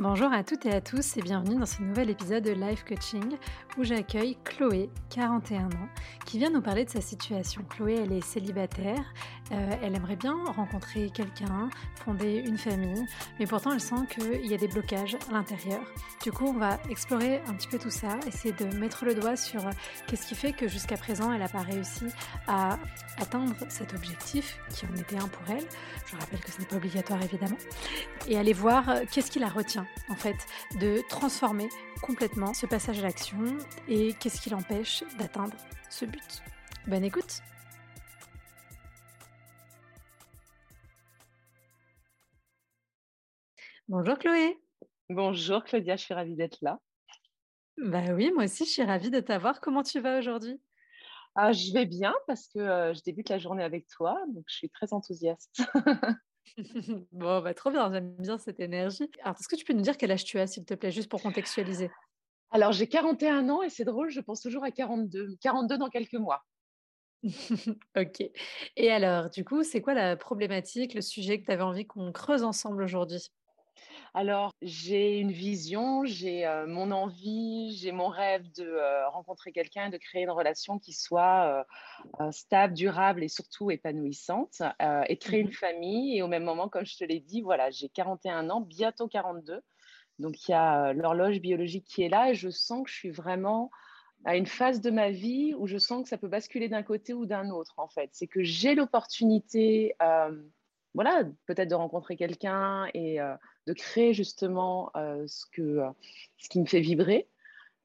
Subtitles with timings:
[0.00, 3.36] Bonjour à toutes et à tous et bienvenue dans ce nouvel épisode de Life Coaching
[3.76, 5.88] où j'accueille Chloé, 41 ans,
[6.24, 7.62] qui vient nous parler de sa situation.
[7.68, 9.04] Chloé, elle est célibataire,
[9.52, 11.68] euh, elle aimerait bien rencontrer quelqu'un,
[12.02, 13.04] fonder une famille,
[13.38, 15.82] mais pourtant elle sent qu'il y a des blocages à l'intérieur.
[16.22, 19.36] Du coup, on va explorer un petit peu tout ça, essayer de mettre le doigt
[19.36, 19.60] sur
[20.06, 22.06] qu'est-ce qui fait que jusqu'à présent elle n'a pas réussi
[22.46, 22.78] à
[23.18, 25.66] atteindre cet objectif qui en était un pour elle.
[26.06, 27.58] Je rappelle que ce n'est pas obligatoire évidemment.
[28.26, 30.36] Et aller voir qu'est-ce qui la retient en fait
[30.80, 31.68] de transformer
[32.02, 33.58] complètement ce passage à l'action
[33.88, 35.56] et qu'est-ce qui l'empêche d'atteindre
[35.88, 36.42] ce but.
[36.86, 37.42] Bonne écoute
[43.88, 44.60] Bonjour Chloé.
[45.08, 46.78] Bonjour Claudia, je suis ravie d'être là.
[47.76, 49.60] Bah oui, moi aussi je suis ravie de t'avoir.
[49.60, 50.60] Comment tu vas aujourd'hui?
[51.34, 54.54] Ah, Je vais bien parce que euh, je débute la journée avec toi, donc je
[54.54, 55.62] suis très enthousiaste.
[57.12, 59.10] bon, bah, trop bien, j'aime bien cette énergie.
[59.22, 61.10] Alors, est-ce que tu peux nous dire quel âge tu as, s'il te plaît, juste
[61.10, 61.90] pour contextualiser?
[62.52, 65.34] Alors, j'ai 41 ans et c'est drôle, je pense toujours à 42.
[65.40, 66.46] 42 dans quelques mois.
[67.96, 68.22] ok.
[68.76, 72.12] Et alors, du coup, c'est quoi la problématique, le sujet que tu avais envie qu'on
[72.12, 73.30] creuse ensemble aujourd'hui?
[74.12, 79.86] Alors, j'ai une vision, j'ai euh, mon envie, j'ai mon rêve de euh, rencontrer quelqu'un
[79.86, 81.64] et de créer une relation qui soit
[82.20, 84.62] euh, stable, durable et surtout épanouissante
[85.08, 86.16] et créer une mmh famille.
[86.16, 89.60] Et au même moment, comme je te l'ai dit, voilà, j'ai 41 ans, bientôt 42.
[90.18, 93.10] Donc, il y a l'horloge biologique qui est là et je sens que je suis
[93.10, 93.70] vraiment
[94.24, 97.14] à une phase de ma vie où je sens que ça peut basculer d'un côté
[97.14, 98.10] ou d'un autre, en fait.
[98.12, 99.94] C'est que j'ai l'opportunité
[100.94, 103.34] voilà, peut-être de rencontrer quelqu'un et euh,
[103.66, 105.90] de créer justement euh, ce, que, euh,
[106.38, 107.28] ce qui me fait vibrer.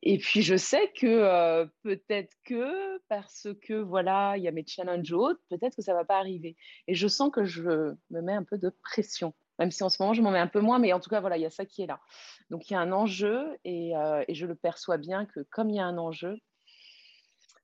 [0.03, 5.11] Et puis je sais que peut-être que parce que voilà, il y a mes challenges
[5.13, 6.55] autres, peut-être que ça va pas arriver.
[6.87, 9.99] Et je sens que je me mets un peu de pression, même si en ce
[9.99, 11.49] moment je m'en mets un peu moins, mais en tout cas voilà, il y a
[11.49, 11.99] ça qui est là.
[12.51, 13.93] Donc il y a un enjeu et,
[14.27, 16.37] et je le perçois bien que comme il y a un enjeu,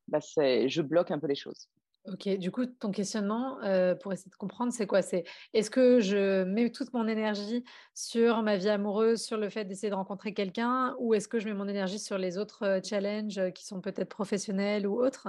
[0.07, 1.69] bah, je bloque un peu les choses.
[2.07, 5.03] Ok, du coup, ton questionnement, euh, pour essayer de comprendre, c'est quoi?
[5.03, 5.23] C'est
[5.53, 7.63] est-ce que je mets toute mon énergie
[7.93, 11.45] sur ma vie amoureuse, sur le fait d'essayer de rencontrer quelqu'un, ou est-ce que je
[11.47, 15.27] mets mon énergie sur les autres euh, challenges euh, qui sont peut-être professionnels ou autres?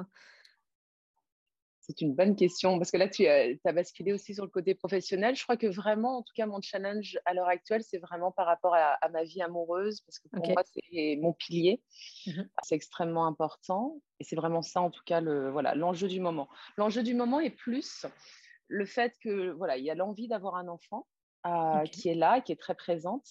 [1.92, 5.36] C'est une bonne question parce que là, tu as, basculé aussi sur le côté professionnel.
[5.36, 8.46] Je crois que vraiment, en tout cas, mon challenge à l'heure actuelle, c'est vraiment par
[8.46, 11.82] rapport à, ma vie amoureuse parce que pour moi, c'est mon pilier.
[12.26, 16.20] Mmh c'est extrêmement important et c'est vraiment ça, en tout cas, le, voilà, l'enjeu du
[16.20, 16.48] moment.
[16.76, 18.06] L'enjeu du moment est plus
[18.68, 21.06] le fait que voilà, il y a l'envie d'avoir un enfant
[21.46, 23.26] euh, qui est là, qui est très présente,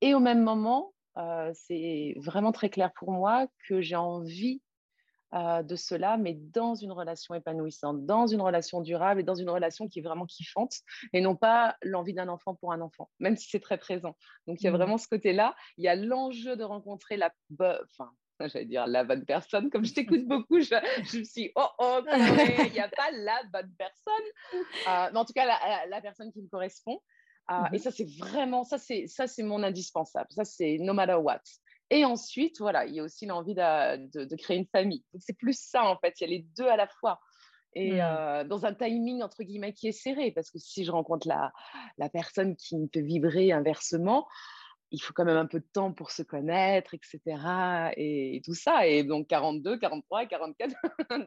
[0.00, 4.60] et au même moment, euh, c'est vraiment très clair pour moi que j'ai envie
[5.34, 9.50] euh, de cela, mais dans une relation épanouissante, dans une relation durable et dans une
[9.50, 10.76] relation qui est vraiment kiffante,
[11.12, 14.16] et non pas l'envie d'un enfant pour un enfant, même si c'est très présent.
[14.46, 14.76] Donc il y a mmh.
[14.76, 15.56] vraiment ce côté-là.
[15.76, 19.70] Il y a l'enjeu de rencontrer la, enfin, j'allais dire la bonne personne.
[19.70, 20.74] Comme je t'écoute beaucoup, je,
[21.10, 25.24] je, me suis oh oh, il n'y a pas la bonne personne, euh, mais en
[25.24, 25.46] tout cas
[25.88, 27.00] la, personne qui me correspond.
[27.50, 30.28] Euh, et mmh ça, c'est vraiment, ça, c'est, ça, c'est mon indispensable.
[30.30, 31.42] Ça, c'est no matter what.
[31.90, 35.04] Et ensuite, voilà, il y a aussi l'envie de, créer une famille.
[35.12, 36.14] Donc, c'est plus ça, en fait.
[36.20, 37.20] Il y a les deux à la fois.
[37.74, 38.00] Et mmh.
[38.00, 40.30] euh, dans un timing, entre guillemets, qui est serré.
[40.30, 41.52] Parce que si je rencontre la,
[41.98, 44.26] la personne qui me fait vibrer inversement,
[44.90, 47.92] il faut quand même un peu de temps pour se connaître, etc.
[47.96, 48.86] Et, tout ça.
[48.86, 50.74] Et donc, 42, 43, 44.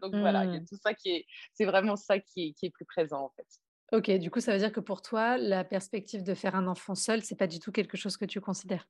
[0.02, 0.66] donc, voilà, il y a mmh.
[0.66, 1.26] tout ça qui est.
[1.54, 3.48] C'est vraiment ça qui est, qui est plus présent, en fait.
[3.94, 6.96] Ok, du coup, ça veut dire que pour toi, la perspective de faire un enfant
[6.96, 8.86] seul, c'est pas du tout quelque chose que tu considères?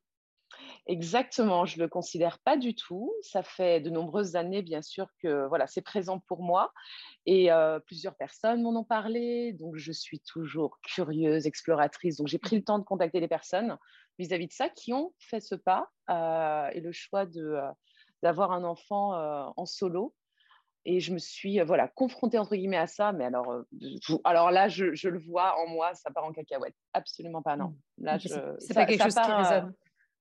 [0.90, 3.12] Exactement, je ne le considère pas du tout.
[3.20, 6.72] Ça fait de nombreuses années, bien sûr, que voilà, c'est présent pour moi.
[7.26, 9.52] Et euh, plusieurs personnes m'en ont parlé.
[9.52, 12.16] Donc, je suis toujours curieuse, exploratrice.
[12.16, 13.76] Donc, j'ai pris le temps de contacter les personnes
[14.18, 17.70] vis-à-vis de ça qui ont fait ce pas euh, et le choix euh,
[18.22, 19.12] d'avoir un enfant
[19.56, 20.14] en solo.
[20.86, 23.12] Et je me suis voilà, confrontée, entre guillemets, à ça.
[23.12, 23.62] Mais alors,
[24.24, 26.74] alors là, je, je, le vois en moi, ça part en cacahuète.
[26.94, 27.76] Absolument pas, non.
[27.98, 28.04] Mmh.
[28.04, 28.28] Là, je,
[28.58, 29.74] c'est pas quelque chose qui résonne.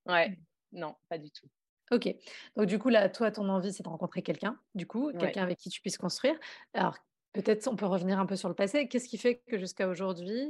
[0.07, 0.38] Ouais,
[0.72, 1.48] non, pas du tout.
[1.92, 2.14] Ok.
[2.56, 5.58] Donc, du coup, là, toi, ton envie, c'est de rencontrer quelqu'un, du coup, quelqu'un avec
[5.58, 6.36] qui tu puisses construire.
[6.74, 6.98] Alors,
[7.34, 8.88] peut-être on peut revenir un peu sur le passé.
[8.88, 10.50] Qu'est-ce qui fait que jusqu'à aujourd'hui,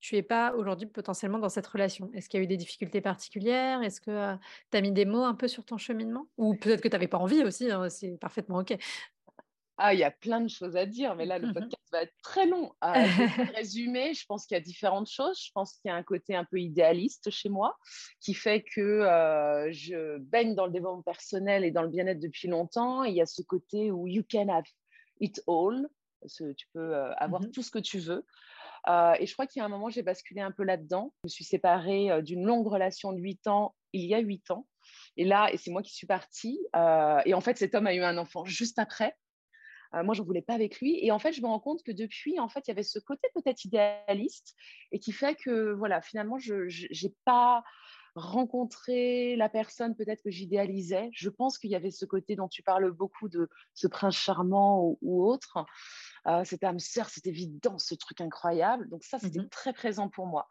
[0.00, 2.10] tu n'es pas aujourd'hui potentiellement dans cette relation?
[2.14, 3.82] Est-ce qu'il y a eu des difficultés particulières?
[3.82, 4.36] Est-ce que
[4.70, 6.26] tu as mis des mots un peu sur ton cheminement?
[6.38, 8.74] Ou peut-être que tu n'avais pas envie aussi, hein, c'est parfaitement OK.
[9.84, 12.14] Ah, il y a plein de choses à dire, mais là, le podcast va être
[12.22, 12.72] très long.
[12.84, 12.92] Euh,
[13.56, 15.42] résumé, je pense qu'il y a différentes choses.
[15.44, 17.76] Je pense qu'il y a un côté un peu idéaliste chez moi
[18.20, 22.46] qui fait que euh, je baigne dans le développement personnel et dans le bien-être depuis
[22.46, 23.02] longtemps.
[23.02, 24.62] il y a ce côté où you can have
[25.18, 25.88] it all.
[26.28, 28.24] tu peux euh, avoir mmh tout ce que tu veux.
[28.86, 31.12] et je crois qu'il y a un moment, j'ai basculé un peu là-dedans.
[31.24, 34.64] Je me suis séparée d'une longue relation de 8 ans il y a 8 ans.
[35.16, 36.60] Et là, et c'est moi qui suis partie.
[37.26, 39.16] et en fait, cet homme a eu un enfant juste après.
[39.94, 40.98] Euh, moi, je n'en voulais pas avec lui.
[41.04, 42.98] Et en fait, je me rends compte que depuis, en fait, il y avait ce
[42.98, 44.54] côté peut-être idéaliste
[44.90, 46.66] et qui fait que, voilà, finalement, je
[47.04, 47.62] n'ai pas
[48.14, 51.08] rencontré la personne peut-être que j'idéalisais.
[51.12, 54.96] Je pense qu'il y avait ce côté dont tu parles beaucoup de ce prince charmant
[55.00, 55.64] ou, autre.
[56.26, 58.88] Euh, cette âme sœur, c'était évident, ce truc incroyable.
[58.90, 60.46] Donc ça, c'était mmh très présent pour moi.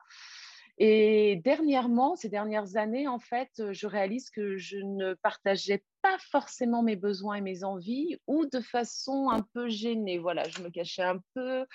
[0.78, 6.84] Et dernièrement, ces dernières années, en fait, je réalise que je ne partageais pas forcément
[6.84, 10.18] mes besoins et mes envies ou de façon un peu gênée.
[10.18, 11.66] Voilà, je me cachais un peu,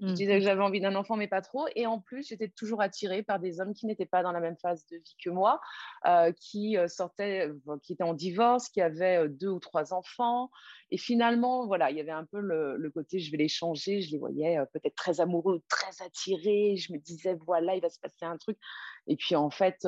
[0.00, 1.66] je mmh disais que j'avais envie d'un enfant, mais pas trop.
[1.76, 4.56] Et en plus, j'étais toujours attirée par des hommes qui n'étaient pas dans la même
[4.56, 5.60] phase de vie que moi,
[6.06, 7.50] euh, qui euh, sortaient,
[7.82, 10.50] qui étaient en divorce, qui avaient euh, deux ou trois enfants.
[10.90, 14.00] Et finalement, voilà, il y avait un peu le, côté, je vais les changer.
[14.00, 16.76] Je les voyais peut-être très amoureux, très attirés.
[16.76, 18.58] Je me disais, voilà, il va se passer un truc.
[19.06, 19.86] Et puis en fait,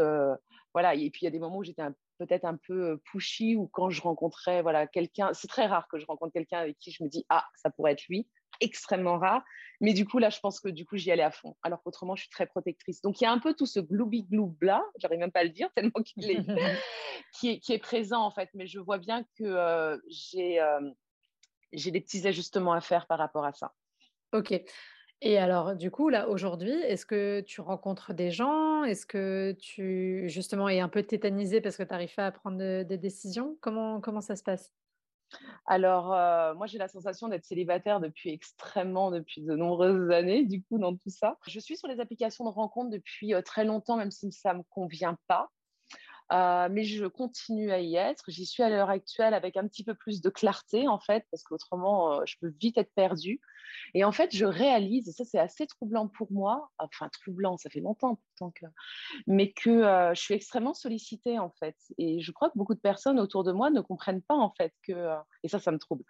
[0.75, 0.95] voilà.
[0.95, 3.67] Et puis il y a des moments où j'étais un peut-être un peu pushy ou
[3.69, 7.03] quand je rencontrais voilà, quelqu'un, c'est très rare que je rencontre quelqu'un avec qui je
[7.03, 8.29] me dis ah ça pourrait être lui,
[8.61, 9.43] extrêmement rare.
[9.81, 11.57] Mais du coup là je pense que du coup j'y allais à fond.
[11.63, 13.01] Alors qu'autrement je suis très protectrice.
[13.03, 15.45] Donc il y a un peu tout ce gloubi gloub là, j'arrive même pas à
[15.45, 16.37] le dire tellement qu'il est
[17.33, 18.51] qui est qui est présent en fait.
[18.55, 20.61] Mais je vois bien que j'ai
[21.73, 23.73] j'ai des petits ajustements à faire par rapport à ça.
[24.33, 24.63] Ok.
[25.23, 28.85] Et alors, du coup, là, aujourd'hui, est-ce que tu rencontres des gens?
[28.85, 32.59] Est-ce que tu, justement, es un peu tétanisé parce que tu n'arrives pas à prendre
[32.59, 33.57] des décisions?
[33.61, 34.75] Comment, comment ça se passe?
[35.67, 40.63] Alors, euh, moi, j'ai la sensation d'être célibataire depuis extrêmement, depuis de nombreuses années, du
[40.63, 41.39] coup, dans tout ça.
[41.47, 44.59] Je suis sur les applications de rencontres depuis euh, très longtemps, même si ça ne
[44.59, 45.51] me convient pas.
[46.33, 48.25] Euh, mais je continue à y être.
[48.29, 51.45] J'y suis à l'heure actuelle avec un petit peu plus de clarté, en fait, parce
[51.45, 53.41] qu'autrement, euh, je peux vite être perdue.
[53.95, 57.71] Et en fait, je réalise, et ça, c'est assez troublant pour moi, enfin, troublant, ça
[57.71, 58.53] fait longtemps pourtant
[59.27, 61.77] mais que euh, je suis extrêmement sollicitée, en fait.
[61.99, 64.73] Et je crois que beaucoup de personnes autour de moi ne comprennent pas, en fait,
[64.83, 65.15] que,
[65.45, 66.05] et ça, ça me trouble,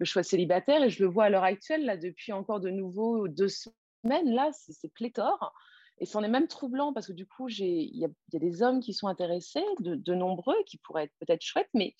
[0.00, 0.82] je sois célibataire.
[0.82, 4.50] Et je le vois à l'heure actuelle, là, depuis encore de nouveau deux semaines, là,
[4.52, 5.52] c'est pléthore.
[6.00, 8.94] Et c'en est même troublant parce que du coup, il y, a des hommes qui
[8.94, 11.94] sont intéressés, de, nombreux, qui pourraient être peut-être chouettes, mais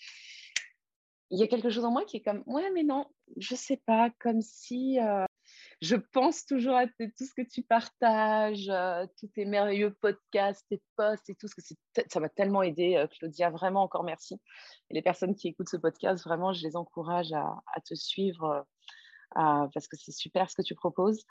[1.31, 3.07] il y a quelque chose en moi qui est comme, ouais, mais non,
[3.37, 5.27] je sais pas, comme si euh,
[5.83, 10.83] je pense toujours à tout ce que tu partages, euh, tous tes merveilleux podcasts, tes
[10.97, 11.63] posts et tout, ce que
[12.09, 14.41] ça m'a tellement aidé, euh, Claudia, vraiment encore merci.
[14.89, 18.67] Et les personnes qui écoutent ce podcast, vraiment, je les encourage à te suivre
[19.35, 21.25] parce que c'est super ce que tu proposes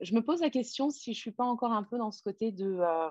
[0.00, 2.52] je me pose la question si je suis pas encore un peu dans ce côté
[2.52, 3.10] de euh,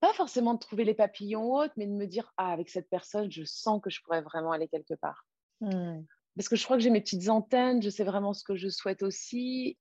[0.00, 3.30] pas forcément de trouver les papillons hautes, mais de me dire ah avec cette personne,
[3.30, 5.26] je sens que je pourrais vraiment aller quelque part.
[5.60, 6.00] Mmh.
[6.36, 8.68] Parce que je crois que j'ai mes petites antennes, je sais vraiment ce que je
[8.68, 9.76] souhaite aussi.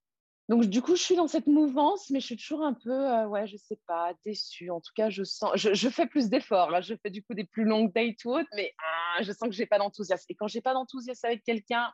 [0.50, 3.28] Donc du coup, je suis dans cette mouvance, mais je suis toujours un peu, euh,
[3.28, 4.72] ouais, je sais pas, déçue.
[4.72, 6.72] En tout cas, je sens, je, fais plus d'efforts.
[6.72, 9.50] Là, je fais du coup des plus longues dates ou autres, mais ah, je sens
[9.50, 10.26] que j'ai pas d'enthousiasme.
[10.30, 11.92] Et quand j'ai pas d'enthousiasme avec quelqu'un,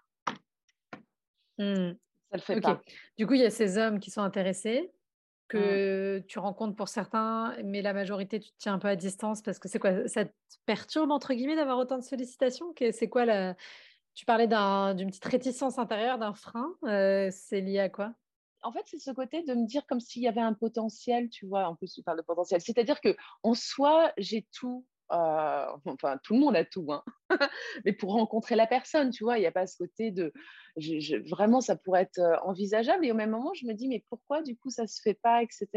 [2.38, 2.82] le fait pas.
[3.18, 5.48] Du coup, il y a ces hommes qui sont intéressés, mmh.
[5.48, 9.42] que tu rencontres pour certains, mais la majorité, tu te tiens un peu à distance
[9.42, 10.32] parce que c'est quoi Ça te
[10.66, 12.74] perturbe, entre guillemets, d'avoir autant de sollicitations?
[12.92, 13.56] C'est quoi la...
[14.16, 16.76] Tu parlais d'une petite réticence intérieure, d'un frein.
[16.84, 18.14] Euh, c'est lié à quoi?
[18.62, 21.46] En fait, c'est ce côté de me dire comme s'il y avait un potentiel, tu
[21.46, 22.62] vois, en plus tu parles de potentiel.
[22.62, 27.04] C'est-à-dire que en soi, j'ai tout euh, enfin, tout le monde a tout, hein.
[27.86, 30.34] mais pour rencontrer la personne, tu vois, il n'y a pas ce côté de.
[31.30, 33.06] vraiment, ça pourrait être euh, envisageable.
[33.06, 35.44] Et au même moment, je me dis, mais pourquoi du coup ça se fait pas,
[35.44, 35.68] etc.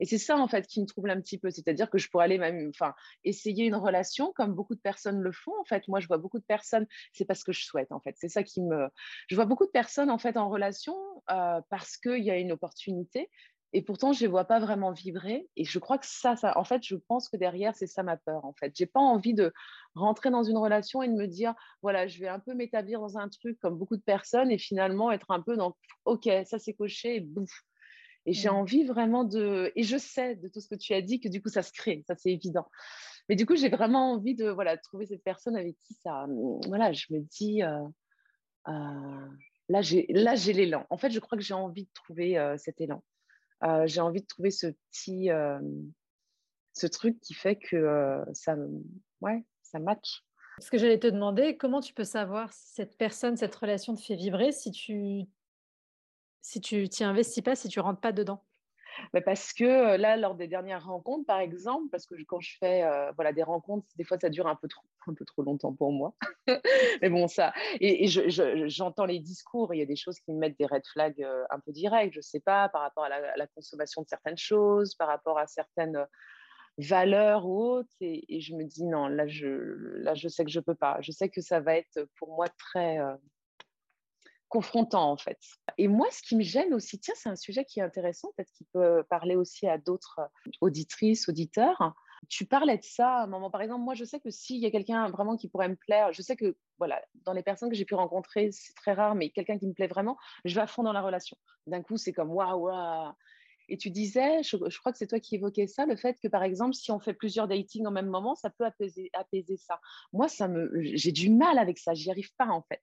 [0.00, 1.50] Et c'est ça, en fait, qui me trouble un petit peu.
[1.50, 5.32] C'est-à-dire que je pourrais aller même, enfin, essayer une relation comme beaucoup de personnes le
[5.32, 5.52] font.
[5.60, 8.14] En fait, moi, je vois beaucoup de personnes, c'est parce que je souhaite, en fait.
[8.18, 8.88] C'est ça qui me.
[9.28, 10.96] Je vois beaucoup de personnes, en fait, en relation
[11.30, 13.30] euh, parce qu'il y a une opportunité,
[13.72, 15.48] et pourtant, je ne les vois pas vraiment vibrer.
[15.56, 18.16] Et je crois que ça, ça, en fait, je pense que derrière, c'est ça ma
[18.16, 18.44] peur.
[18.44, 19.52] En fait, j'ai pas envie de
[19.94, 23.18] rentrer dans une relation et de me dire, voilà, je vais un peu m'établir dans
[23.18, 26.72] un truc comme beaucoup de personnes et finalement être un peu dans, ok, ça c'est
[26.72, 27.50] coché et bouf.
[28.26, 28.54] Et j'ai mmh.
[28.54, 31.40] envie vraiment de, et je sais de tout ce que tu as dit que du
[31.42, 32.66] coup ça se crée, ça c'est évident.
[33.28, 36.26] Mais du coup, j'ai vraiment envie de, voilà, trouver cette personne avec qui ça,
[36.66, 37.62] voilà, je me dis.
[37.62, 37.84] Euh,
[38.68, 39.28] euh,
[39.68, 40.86] là, j'ai l'élan.
[40.90, 43.02] En fait, je crois que j'ai envie de trouver euh, cet élan.
[43.86, 45.30] J'ai envie de trouver ce petit,
[46.72, 48.56] ce truc qui fait que ça,
[49.20, 50.22] ouais, ça match.
[50.60, 54.00] Ce que j'allais te demander, comment tu peux savoir si cette personne, cette relation te
[54.00, 55.26] fait vibrer si tu
[56.42, 58.44] si tu t'y investis pas, si tu rentres pas dedans?
[59.12, 62.84] Bah, parce que là, lors des dernières rencontres, par exemple, parce que quand je fais
[63.14, 65.92] voilà, des rencontres, des fois ça dure un peu trop, un peu trop longtemps pour
[65.92, 66.14] moi.
[67.02, 67.52] Mais bon, ça.
[67.80, 71.26] Et, j'entends les discours, il y a des choses qui me mettent des red flags
[71.50, 74.94] un peu directs, je ne sais pas, par rapport à la, consommation de certaines choses,
[74.94, 76.06] par rapport à certaines
[76.78, 77.94] valeurs ou autres.
[78.00, 79.46] Et, je me dis, non, là je,
[80.02, 80.98] là, je sais que je ne peux pas.
[81.00, 82.98] Je sais que ça va être pour moi très
[84.48, 85.38] confrontant en fait.
[85.76, 88.52] Et moi, ce qui me gêne aussi, tiens, c'est un sujet qui est intéressant, peut-être
[88.52, 90.20] qu'il peut parler aussi à d'autres
[90.60, 91.94] auditrices, auditeurs.
[92.28, 94.66] Tu parlais de ça à un moment, par exemple, moi je sais que s'il y
[94.66, 97.76] a quelqu'un vraiment qui pourrait me plaire, je sais que voilà, dans les personnes que
[97.76, 100.66] j'ai pu rencontrer, c'est très rare, mais quelqu'un qui me plaît vraiment, je vais à
[100.66, 101.36] fond dans la relation.
[101.66, 103.12] D'un coup, c'est comme waouh, waouh.
[103.70, 106.42] Et tu disais, je, crois que c'est toi qui évoquais ça, le fait que par
[106.42, 109.78] exemple, si on fait plusieurs datings au même moment, ça peut apaiser, apaiser ça.
[110.14, 112.80] Moi, ça me, j'ai du mal avec ça, j'y arrive pas en fait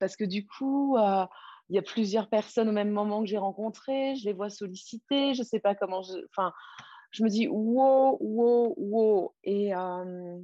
[0.00, 1.26] parce que du coup, euh,
[1.68, 5.34] il y a plusieurs personnes au même moment que j'ai rencontrées, je les vois solliciter,
[5.34, 6.14] je ne sais pas comment je...
[6.30, 6.52] Enfin,
[7.12, 9.34] je me dis, wow, wow, wow.
[9.44, 10.38] Et euh,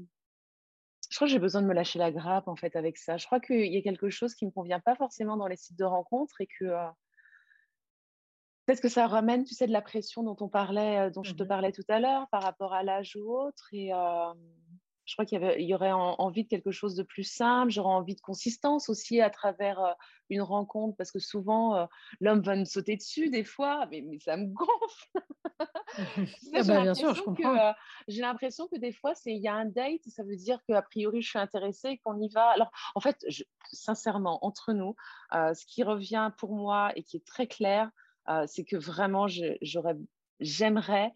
[1.10, 3.16] je crois que j'ai besoin de me lâcher la grappe, en fait, avec ça.
[3.16, 5.56] Je crois qu'il y a quelque chose qui ne me convient pas forcément dans les
[5.56, 6.64] sites de rencontres et que...
[6.66, 6.88] Euh,
[8.66, 11.44] peut-être que ça ramène, tu sais, de la pression dont on parlait, dont je te
[11.44, 13.68] mmh parlais tout à l'heure, par rapport à l'âge ou autre.
[13.72, 13.92] Et,
[15.06, 18.20] je crois qu'il y, aurait envie de quelque chose de plus simple, j'aurais envie de
[18.20, 19.92] consistance aussi à travers euh,
[20.30, 21.86] une rencontre, parce que souvent, euh,
[22.20, 25.26] l'homme va me sauter dessus des fois, mais, ça me gonfle.
[26.52, 27.56] Ah bah, bien sûr, je comprends.
[27.56, 27.72] Euh,
[28.08, 31.22] j'ai l'impression que des fois, il y a un date, ça veut dire qu'a priori,
[31.22, 32.48] je suis intéressée, qu'on y va.
[32.50, 33.24] Alors, en fait,
[33.72, 34.94] sincèrement, entre nous,
[35.32, 37.90] ce qui revient pour moi et qui est très clair,
[38.46, 39.26] c'est que vraiment,
[40.40, 41.14] j'aimerais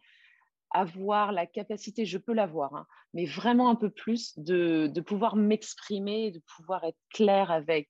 [0.71, 6.31] avoir la capacité, je peux l'avoir, hein, mais vraiment un peu plus de, pouvoir m'exprimer,
[6.31, 7.89] de pouvoir être clair avec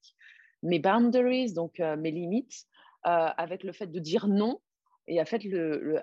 [0.62, 2.66] mes boundaries, donc euh, mes limites,
[3.06, 4.60] euh, avec le fait de dire non
[5.06, 6.00] et avec le,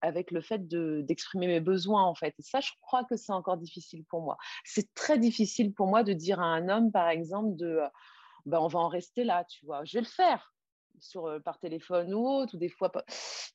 [0.00, 2.34] avec le fait d'exprimer mes besoins en fait.
[2.38, 4.36] Et ça, je crois que c'est encore difficile pour moi.
[4.64, 7.88] C'est très difficile pour moi de dire à un homme, par exemple, de euh,
[8.46, 9.84] ben, on va en rester là, tu vois.
[9.84, 10.53] Je vais le faire,
[11.00, 13.04] sur, par téléphone ou autre, ou des fois pas.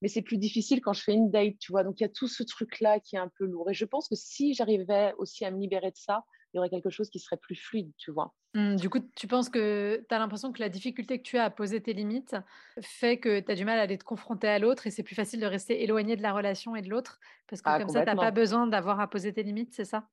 [0.01, 1.83] Mais c'est plus difficile quand je fais une date, tu vois.
[1.83, 3.69] Donc il y a tout ce truc-là qui est un peu lourd.
[3.69, 6.69] Et je pense que si j'arrivais aussi à me libérer de ça, il y aurait
[6.69, 8.33] quelque chose qui serait plus fluide, tu vois.
[8.55, 11.43] Mmh, du coup, tu penses que tu as l'impression que la difficulté que tu as
[11.45, 12.35] à poser tes limites
[12.81, 15.15] fait que tu as du mal à aller te confronter à l'autre et c'est plus
[15.15, 17.19] facile de rester éloigné de la relation et de l'autre?
[17.47, 19.85] Parce que ah, comme ça, tu n'as pas besoin d'avoir à poser tes limites, c'est
[19.85, 20.07] ça?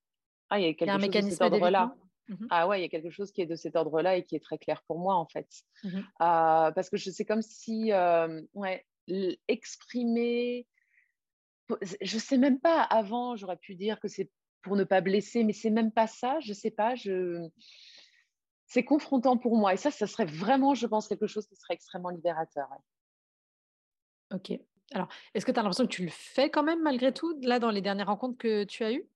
[0.51, 1.97] Ah, il y a, quelque un mécanisme là
[2.29, 4.35] Mmh ah ouais, il y a quelque chose qui est de cet ordre-là et qui
[4.35, 5.49] est très clair pour moi en fait.
[5.85, 7.93] Mmh parce que c'est comme si,
[8.55, 8.85] ouais,
[9.49, 10.67] exprimer,
[12.01, 14.31] je sais même pas, avant j'aurais pu dire que c'est
[14.63, 17.49] pour ne pas blesser, mais c'est même pas ça, je sais pas, je...
[18.67, 21.75] c'est confrontant pour moi et ça, ça serait vraiment, je pense, quelque chose qui serait
[21.75, 22.69] extrêmement libérateur.
[24.33, 24.59] Ok.
[24.93, 27.61] Alors, est-ce que tu as l'impression que tu le fais quand même malgré tout, là,
[27.61, 29.09] dans les dernières rencontres que tu as eues?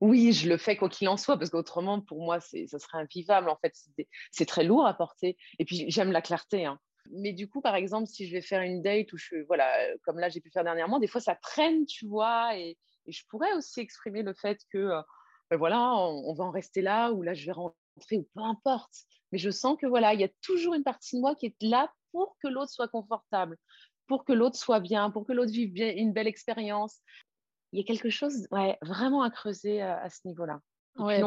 [0.00, 3.50] Oui, je le fais quoi qu'il en soit, parce qu'autrement, pour moi, ça serait invivable.
[3.50, 3.74] En fait,
[4.30, 5.36] c'est très lourd à porter.
[5.58, 6.64] Et puis, j'aime la clarté.
[6.64, 6.78] Hein.
[7.12, 9.70] Mais du coup, par exemple, si je vais faire une date où je, voilà,
[10.04, 12.56] comme là, j'ai pu faire dernièrement, des fois, ça traîne, tu vois.
[12.56, 15.02] Et, je pourrais aussi exprimer le fait que, euh,
[15.50, 18.94] ben voilà, on, va en rester là, ou là, je vais rentrer, ou peu importe.
[19.32, 21.56] Mais je sens que, voilà, il y a toujours une partie de moi qui est
[21.62, 23.56] là pour que l'autre soit confortable,
[24.06, 27.00] pour que l'autre soit bien, pour que l'autre vive une belle expérience
[27.72, 30.60] il y a quelque chose ouais, vraiment à creuser à ce niveau-là.
[30.98, 31.22] Ouais,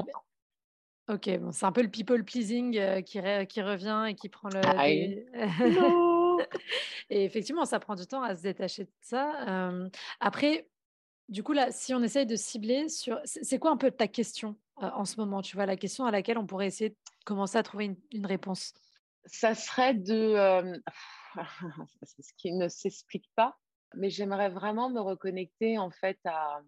[1.10, 4.62] ok, bon, c'est un peu le people pleasing qui, qui, revient et qui prend le.
[7.10, 9.70] et effectivement, ça prend du temps à se détacher de ça.
[10.20, 10.68] après,
[11.30, 13.20] du coup, là, si on essaye de cibler sur.
[13.24, 16.38] C'est quoi un peu ta question en ce moment Tu vois, la question à laquelle
[16.38, 18.74] on pourrait essayer de commencer à trouver une, une réponse?
[19.26, 20.82] Ça serait de.
[22.04, 23.58] ce qui ne s'explique pas,
[23.96, 26.62] mais j'aimerais vraiment me reconnecter en fait à,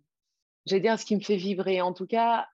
[0.66, 2.48] j'allais dire, ce qui me fait vibrer, en tout cas,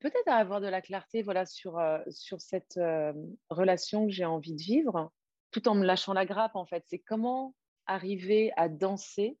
[0.00, 3.12] peut-être à avoir de la clarté voilà, sur, euh, sur cette euh,
[3.50, 5.10] relation que j'ai envie de vivre,
[5.50, 6.84] tout en me lâchant la grappe en fait.
[6.86, 7.54] C'est comment
[7.86, 9.38] arriver à danser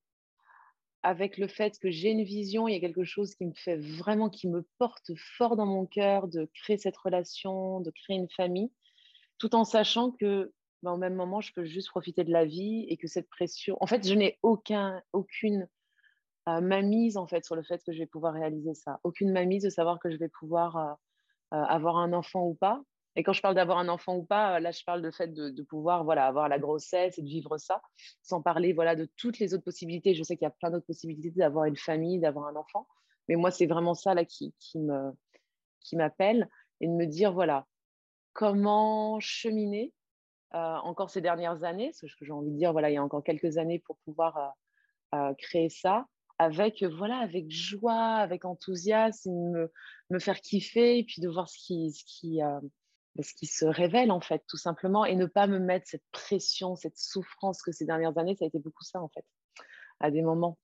[1.02, 3.76] avec le fait que j'ai une vision, il y a quelque chose qui me fait
[3.76, 8.30] vraiment, qui me porte fort dans mon cœur de créer cette relation, de créer une
[8.30, 8.72] famille,
[9.38, 10.52] tout en sachant que
[10.86, 13.76] mais au même moment, je peux juste profiter de la vie et que cette pression.
[13.80, 15.68] En fait, je n'ai aucun, aucune
[16.48, 19.00] euh, mamise en fait sur le fait que je vais pouvoir réaliser ça.
[19.02, 20.92] Aucune mamise de savoir que je vais pouvoir euh,
[21.54, 22.80] euh, avoir un enfant ou pas.
[23.16, 25.62] Et quand je parle d'avoir un enfant ou pas, là, je parle de fait de,
[25.62, 27.82] pouvoir voilà, avoir la grossesse et de vivre ça,
[28.22, 30.14] sans parler voilà, de toutes les autres possibilités.
[30.14, 32.86] Je sais qu'il y a plein d'autres possibilités d'avoir une famille, d'avoir un enfant.
[33.28, 36.48] Mais moi, c'est vraiment ça là, qui, qui, m'appelle
[36.80, 37.66] et de me dire, voilà,
[38.34, 39.95] comment cheminer euh,
[40.56, 43.22] encore ces dernières années, ce que j'ai envie de dire, voilà, il y a encore
[43.22, 44.54] quelques années pour pouvoir
[45.14, 46.06] euh, créer ça
[46.38, 49.72] avec, voilà, avec joie, avec enthousiasme, me,
[50.10, 52.40] me faire kiffer et puis de voir ce qui, ce qui,
[53.22, 56.76] ce qui se révèle en fait, tout simplement, et ne pas me mettre cette pression,
[56.76, 59.24] cette souffrance que ces dernières années, ça a été beaucoup ça en fait,
[60.00, 60.58] à des moments,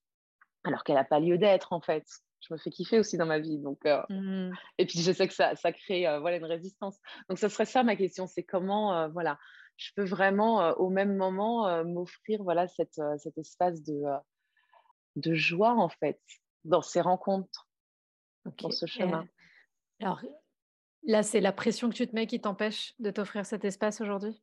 [0.65, 2.05] alors qu'elle n'a pas lieu d'être en fait.
[2.41, 4.53] Je me fais kiffer aussi dans ma vie, donc euh, mmh.
[4.79, 6.99] et puis je sais que ça, ça crée euh, voilà une résistance.
[7.29, 9.39] Donc ce serait ça ma question, c'est comment euh, voilà,
[9.77, 14.03] je peux vraiment au même moment m'offrir voilà cette, cet espace de
[15.17, 16.21] de joie en fait
[16.65, 17.69] dans ces rencontres,
[18.45, 19.27] dans ce chemin.
[20.01, 20.21] alors
[21.05, 24.41] Là, c'est la pression que tu te mets qui t'empêche de t'offrir cet espace aujourd'hui?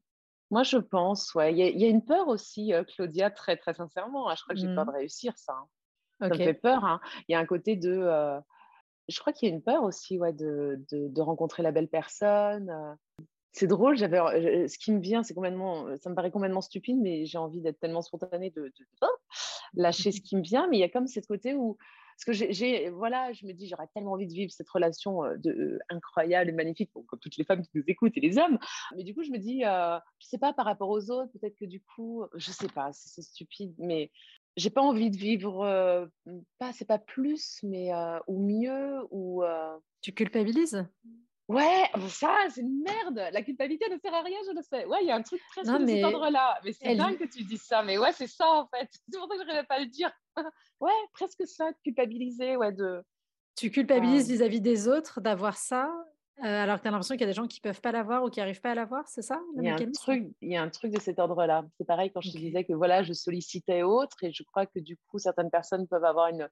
[0.52, 1.54] Moi, je pense, ouais.
[1.54, 4.30] Il y, a une peur aussi, Claudia, très, très sincèrement.
[4.30, 4.36] Hein.
[4.36, 4.96] Je crois que j'ai peur de mmh.
[4.96, 5.54] réussir ça.
[5.54, 5.68] Hein.
[6.20, 6.84] Ça me fait peur.
[6.84, 7.00] Hein.
[7.28, 8.42] Il y a un côté de.
[9.08, 12.98] Je crois qu'il y a une peur aussi, ouais, de, de, rencontrer la belle personne.
[13.52, 17.26] C'est drôle, j'avais ce qui me vient, c'est complètement, ça me paraît complètement stupide, mais
[17.26, 18.86] j'ai envie d'être tellement spontanée de, de,
[19.74, 20.68] lâcher ce qui me vient.
[20.68, 21.78] Mais il y a comme ce côté où
[22.26, 25.80] parce que j'ai, voilà, je me dis, j'aurais tellement envie de vivre cette relation de,
[25.88, 28.60] incroyable et magnifique, comme toutes les femmes qui nous écoutent et les hommes.
[28.98, 31.56] Mais du coup, je me dis, euh, je sais pas, par rapport aux autres, peut-être
[31.56, 34.12] que du coup, je sais pas, c'est stupide, mais
[34.58, 36.10] j'ai pas envie de vivre,
[36.58, 37.92] pas, c'est pas plus, mais
[38.28, 39.44] ou mieux, ou.
[40.02, 40.86] Tu culpabilises?
[41.50, 43.22] Ouais, ça, c'est une merde.
[43.34, 44.86] La culpabilité ne sert à rien, je le sais.
[44.86, 46.60] Ouais, il y a un truc presque de cet ordre-là.
[46.64, 47.82] Mais c'est dingue que tu dis ça.
[47.82, 48.88] Mais ouais, c'est ça, en fait.
[49.12, 50.12] C'est pour ça que je n'arrivais pas à le dire.
[50.80, 52.56] ouais, presque ça, de culpabiliser.
[52.56, 53.04] Ouais, de...
[53.56, 55.92] Tu culpabilises vis-à-vis des autres d'avoir ça,
[56.44, 57.92] euh, alors que tu as l'impression qu'il y a des gens qui ne peuvent pas
[57.92, 60.52] l'avoir ou qui n'arrivent pas à l'avoir, c'est ça il y, a un truc, il
[60.52, 61.66] y a un truc de cet ordre-là.
[61.78, 64.80] C'est pareil quand je te disais que voilà, je sollicitais autres et je crois que
[64.80, 66.48] du coup, certaines personnes peuvent avoir une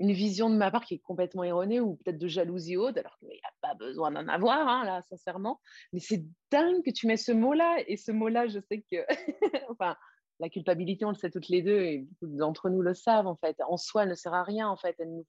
[0.00, 3.16] une vision de ma part qui est complètement erronée ou peut-être de jalousie haute, alors
[3.18, 5.60] qu'il n'y a pas besoin d'en avoir, hein, là, sincèrement.
[5.92, 7.76] Mais c'est dingue que tu mets ce mot-là.
[7.86, 9.04] Et ce mot-là, je sais que,
[9.70, 9.94] enfin,
[10.40, 13.36] la culpabilité, on le sait toutes les deux et beaucoup d'entre nous le savent, en
[13.36, 13.56] fait.
[13.68, 14.96] En soi, elle ne sert à rien, en fait.
[14.98, 15.26] Elle nous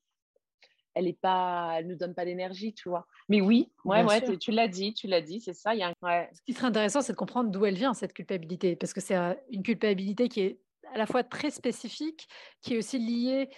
[0.94, 3.08] elle est pas, elle nous donne pas d'énergie, tu vois.
[3.30, 5.74] Mais oui, ouais, ouais, tu, l'as dit, tu l'as dit, c'est ça.
[5.74, 5.94] Y a
[6.34, 9.16] Ce qui serait intéressant, c'est de comprendre d'où elle vient cette culpabilité, parce que c'est
[9.16, 10.60] euh, une culpabilité qui est
[10.94, 12.28] à la fois très spécifique,
[12.62, 13.50] qui est aussi liée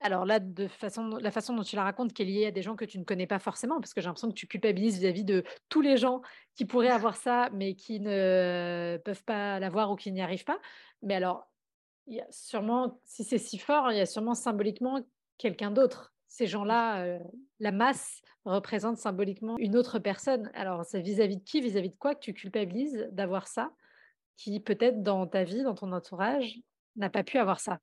[0.00, 2.62] alors là, de façon, la façon dont tu la racontes, qui est liée à des
[2.62, 5.24] gens que tu ne connais pas forcément, parce que j'ai l'impression que tu culpabilises vis-à-vis
[5.24, 6.22] de tous les gens
[6.54, 10.58] qui pourraient avoir ça, mais qui ne peuvent pas l'avoir ou qui n'y arrivent pas.
[11.02, 11.50] Mais alors,
[12.06, 15.00] il y a sûrement, si c'est si fort, il y a sûrement symboliquement
[15.38, 16.14] quelqu'un d'autre.
[16.28, 17.18] Ces gens-là, euh,
[17.60, 20.50] la masse représente symboliquement une autre personne.
[20.54, 23.72] Alors, c'est vis-à-vis de qui, vis-à-vis de quoi que tu culpabilises d'avoir ça,
[24.36, 26.58] qui peut-être dans ta vie, dans ton entourage,
[26.96, 27.80] n'a pas pu avoir ça?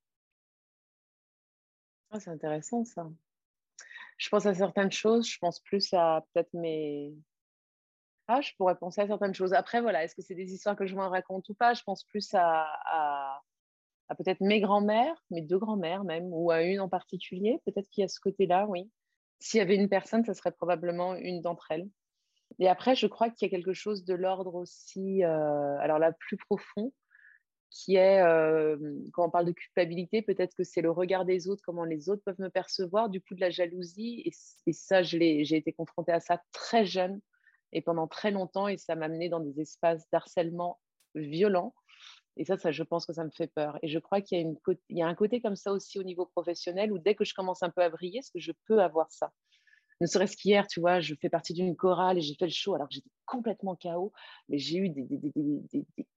[2.11, 3.07] Ah, c'est intéressant ça.
[4.17, 7.13] Je pense à certaines choses, je pense plus à peut-être mes.
[8.27, 9.53] Ah, je pourrais penser à certaines choses.
[9.53, 11.73] Après, voilà, est-ce que c'est des histoires que je me raconte ou pas?
[11.73, 13.41] Je pense plus à, à,
[14.17, 17.61] peut-être mes grands-mères, mes deux grands-mères même, ou à une en particulier.
[17.65, 18.89] Peut-être qu'il y a ce côté-là, oui.
[19.39, 21.87] S'il y avait une personne, ça serait probablement une d'entre elles.
[22.59, 26.11] Et après, je crois qu'il y a quelque chose de l'ordre aussi, euh, alors là,
[26.11, 26.91] plus profond,
[27.69, 28.21] qui est,
[29.13, 32.23] quand on parle de culpabilité, peut-être que c'est le regard des autres, comment les autres
[32.23, 34.23] peuvent me percevoir, du coup de la jalousie.
[34.25, 37.19] Et, ça, j'ai été confrontée à ça très jeune
[37.73, 40.79] et pendant très longtemps, et ça m'a amené dans des espaces d'harcèlement
[41.15, 41.73] violents.
[42.37, 43.79] Et ça, je pense que ça me fait peur.
[43.81, 44.55] Et je crois qu'il
[44.89, 47.63] y, a un côté comme ça aussi au niveau professionnel où dès que je commence
[47.63, 49.31] un peu à briller, est-ce que je peux avoir ça?
[50.01, 52.75] Ne serait-ce qu'hier, tu vois, je fais partie d'une chorale et j'ai fait le show
[52.75, 54.11] alors que j'étais complètement KO,
[54.49, 55.05] mais j'ai eu des,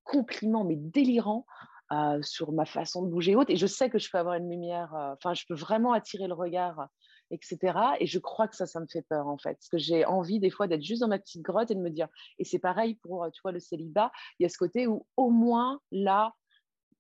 [0.05, 1.47] compliments mais délirants
[1.93, 4.49] euh, sur ma façon de bouger haute et je sais que je peux avoir une
[4.49, 6.89] lumière, euh, enfin, je peux vraiment attirer le regard,
[7.31, 7.79] etc.
[8.01, 10.41] Et je crois que ça, ça me fait peur en fait, parce que j'ai envie
[10.41, 12.97] des fois d'être juste dans ma petite grotte et de me dire, et c'est pareil
[12.97, 16.35] pour, tu vois, le célibat, il y a ce côté où au moins là,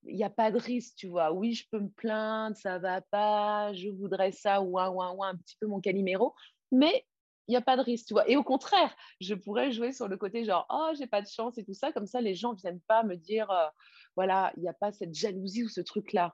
[0.04, 1.32] il n'y a pas de risque, tu vois.
[1.32, 5.36] Oui, je peux me plaindre, ça va pas, je voudrais ça, ou un, ou un
[5.36, 6.34] petit peu mon caliméro
[6.70, 7.04] mais
[7.48, 8.28] il n'y a pas de risque, tu vois.
[8.30, 11.58] Et au contraire, je pourrais jouer sur le côté genre, oh, j'ai pas de chance
[11.58, 11.90] et tout ça.
[11.90, 13.66] Comme ça, les gens ne viennent pas me dire, euh,
[14.14, 16.32] voilà, il n'y a pas cette jalousie ou ce truc-là.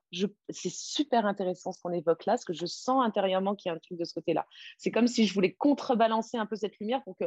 [0.50, 3.76] C'est super intéressant ce qu'on évoque là, parce que je sens intérieurement qu'il y a
[3.76, 4.46] un truc de ce côté-là.
[4.76, 7.24] C'est comme si je voulais contrebalancer un peu cette lumière pour que,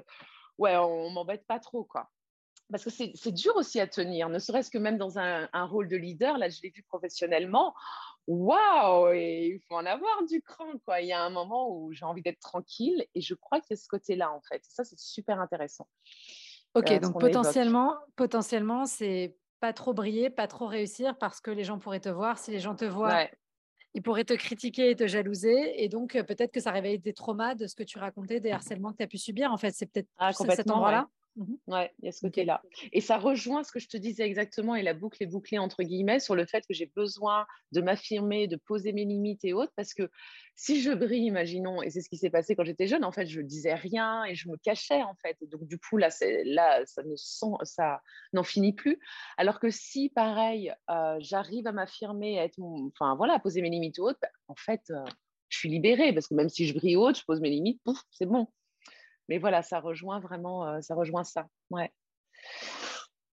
[0.60, 2.12] ouais, on m'embête pas trop, quoi
[2.72, 5.98] parce que c'est dur aussi à tenir, ne serait-ce que même dans un, rôle de
[5.98, 7.74] leader, là je l'ai vu professionnellement,
[8.28, 11.02] waouh, il faut en avoir du cran, quoi.
[11.02, 13.74] Il y a un moment où j'ai envie d'être tranquille et je crois qu'il y
[13.74, 14.62] a ce côté-là, en fait.
[14.64, 15.88] ça, c'est super intéressant.
[16.76, 21.64] Ok, euh, donc potentiellement, potentiellement, c'est pas trop briller, pas trop réussir parce que les
[21.64, 22.38] gens pourraient te voir.
[22.38, 23.26] Si les gens te voient,
[23.94, 25.84] ils pourraient te critiquer et te jalouser.
[25.84, 28.52] Et donc, euh, peut-être que ça réveille des traumas de ce que tu racontais, des
[28.52, 29.52] harcèlements que tu as pu subir.
[29.52, 31.08] En fait, c'est peut-être ah, cet endroit-là.
[31.68, 32.62] Ouais, il y a ce côté-là.
[32.92, 35.84] Et ça rejoint ce que je te disais exactement, et la boucle est bouclée entre
[35.84, 39.72] guillemets, sur le fait que j'ai besoin de m'affirmer, de poser mes limites et autres,
[39.76, 40.10] parce que
[40.56, 43.28] si je brille, imaginons, et c'est ce qui s'est passé quand j'étais jeune, en fait,
[43.28, 45.38] je disais rien et je me cachais, en fait.
[45.44, 46.10] Donc, du coup, là,
[46.46, 48.02] là ça ne ça
[48.34, 49.00] n'en finit plus.
[49.38, 53.70] Alors que si, pareil, euh, j'arrive à m'affirmer, à être enfin, voilà, à poser mes
[53.70, 55.06] limites ou autres, bah, en fait, euh,
[55.48, 58.02] je suis libérée, parce que même si je brille haute, je pose mes limites, pouf,
[58.12, 58.48] c'est bon
[59.30, 61.48] mais voilà, ça rejoint vraiment, euh, ça rejoint ça.
[61.70, 61.94] Ouais.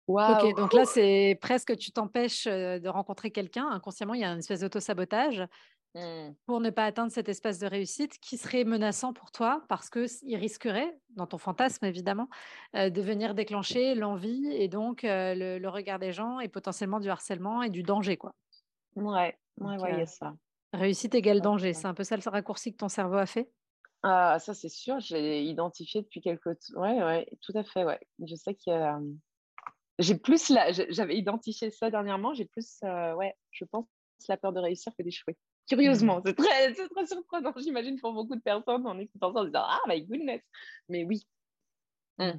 [0.06, 3.68] Ok, donc là, c'est presque tu t'empêches euh, de rencontrer quelqu'un.
[3.70, 5.46] Inconsciemment, il y a une espèce d'auto-sabotage
[5.94, 6.30] mmh.
[6.46, 10.36] pour ne pas atteindre cet espace de réussite qui serait menaçant pour toi parce qu'il
[10.36, 12.28] risquerait, dans ton fantasme évidemment,
[12.74, 17.62] euh, de venir déclencher l'envie et donc le, regard des gens et potentiellement du harcèlement
[17.62, 18.16] et du danger.
[18.16, 18.34] Quoi.
[18.96, 20.34] Ouais, ouais, y a ça.
[20.72, 21.72] Réussite égale danger.
[21.72, 23.48] C'est un peu ça le raccourci que ton cerveau a fait
[24.02, 26.80] ah, ça, c'est sûr, j'ai identifié depuis quelques temps.
[26.80, 28.00] Ouais, ouais, tout à fait, ouais.
[28.24, 28.98] Je sais qu'il y a.
[29.98, 30.72] J'ai plus la...
[30.72, 33.86] J'avais identifié ça dernièrement, j'ai plus, ouais, je pense,
[34.28, 35.36] la peur de réussir que d'échouer.
[35.68, 36.22] Curieusement, mmh.
[36.26, 39.80] c'est très, très surprenant, j'imagine, pour beaucoup de personnes en écoutant ça, en disant Ah,
[39.86, 40.40] my goodness.
[40.88, 41.24] Mais oui.
[42.18, 42.30] Mmh.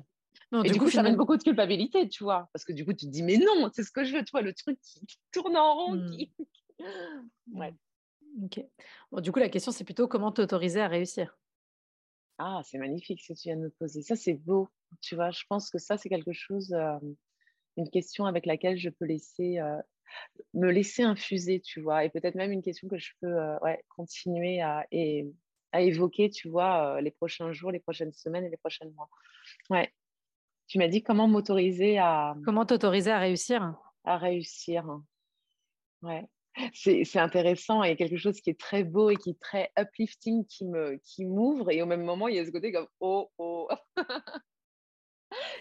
[0.52, 2.50] Non, et du, coup, ça amène beaucoup de culpabilité, tu vois.
[2.52, 4.32] Parce que du coup, tu te dis Mais non, c'est ce que je veux, tu
[4.32, 5.96] vois, le truc qui, tourne en rond.
[5.96, 6.12] Mmh.
[6.12, 6.34] Qui...
[7.54, 7.74] ouais.
[8.44, 8.66] Ok.
[9.12, 11.38] Bon, du coup, la question, c'est plutôt comment t'autoriser à réussir?
[12.42, 14.02] Ah, c'est magnifique ce que tu viens de me poser.
[14.02, 14.70] Ça, c'est beau.
[15.02, 16.76] Tu vois, je pense que ça, c'est quelque chose,
[17.78, 19.60] une question avec laquelle je peux laisser,
[20.54, 22.04] me laisser infuser, tu vois.
[22.04, 25.28] Et peut-être même une question que je peux ouais, continuer à, et,
[25.72, 29.10] à évoquer, tu vois, les prochains jours, les prochaines semaines et les prochains mois.
[29.70, 29.92] Ouais.
[30.68, 32.36] Tu m'as dit comment m'autoriser à.
[32.46, 33.76] Comment t'autoriser à réussir?
[34.04, 35.00] À réussir.
[36.02, 36.28] Ouais
[36.74, 40.66] c'est intéressant et quelque chose qui est très beau et qui est très uplifting, qui
[40.66, 43.70] me qui m'ouvre et au même moment il y a ce côté comme oh oh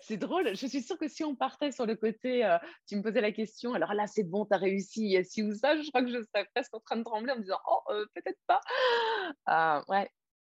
[0.02, 3.02] c'est drôle je suis sûre que si on partait sur le côté euh, tu me
[3.02, 6.02] posais la question alors là c'est bon tu as réussi ci ou ça je crois
[6.02, 8.60] que je serais presque en train de trembler en me disant oh euh, peut-être pas
[9.46, 10.08] ah, ouais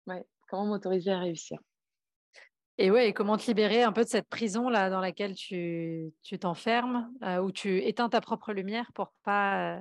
[0.08, 1.60] ouais comment m'autoriser à réussir?
[2.78, 6.12] Et ouais, et comment te libérer un peu de cette prison là dans laquelle tu
[6.42, 9.80] t'enfermes, euh, où tu éteins ta propre lumière pour pas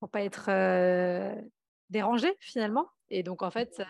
[0.00, 0.50] pour pas être
[1.90, 2.88] dérangé finalement.
[3.10, 3.82] Et donc en fait,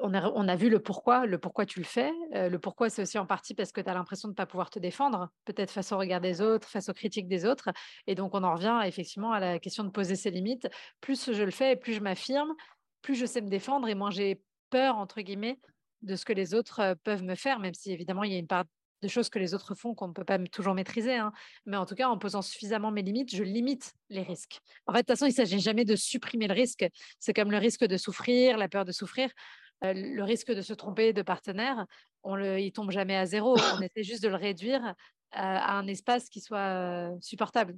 [0.00, 2.10] on a, vu le pourquoi, le pourquoi tu le fais.
[2.32, 4.70] le pourquoi, c'est aussi en partie parce que tu as l'impression de ne pas pouvoir
[4.70, 7.70] te défendre, peut-être face au regard des autres, face aux critiques des autres.
[8.06, 10.68] Et donc, on en revient effectivement à la question de poser ses limites.
[11.00, 12.52] Plus je le fais, plus je m'affirme,
[13.02, 15.60] plus je sais me défendre et moins j'ai peur, entre guillemets,
[16.02, 18.46] de ce que les autres peuvent me faire, même si évidemment, il y a une
[18.46, 18.64] part
[19.02, 21.14] de choses que les autres font qu'on ne peut pas toujours maîtriser.
[21.14, 21.32] Hein.
[21.66, 24.60] Mais en tout cas, en posant suffisamment mes limites, je limite les risques.
[24.86, 26.86] En fait, de toute façon, il ne s'agit jamais de supprimer le risque.
[27.18, 29.30] C'est comme le risque de souffrir, la peur de souffrir.
[29.84, 31.86] Euh, le risque de se tromper de partenaire,
[32.22, 33.56] on le, il tombe jamais à zéro.
[33.76, 34.92] On essaie juste de le réduire euh,
[35.32, 37.76] à un espace qui soit euh, supportable.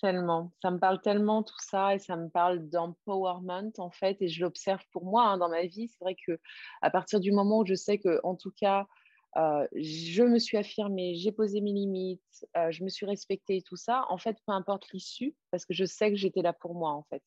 [0.00, 4.28] Tellement, ça me parle tellement tout ça et ça me parle d'empowerment en fait et
[4.28, 5.88] je l'observe pour moi hein, dans ma vie.
[5.88, 6.38] C'est vrai que
[6.82, 8.86] à partir du moment où je sais que en tout cas
[9.36, 14.04] je me suis affirmée, j'ai posé mes limites, je me suis respectée et tout ça.
[14.08, 17.04] En fait, peu importe l'issue, parce que je sais que j'étais là pour moi, en
[17.04, 17.22] fait.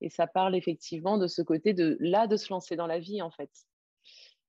[0.00, 3.22] Et ça parle effectivement de ce côté de là, de se lancer dans la vie,
[3.22, 3.50] en fait.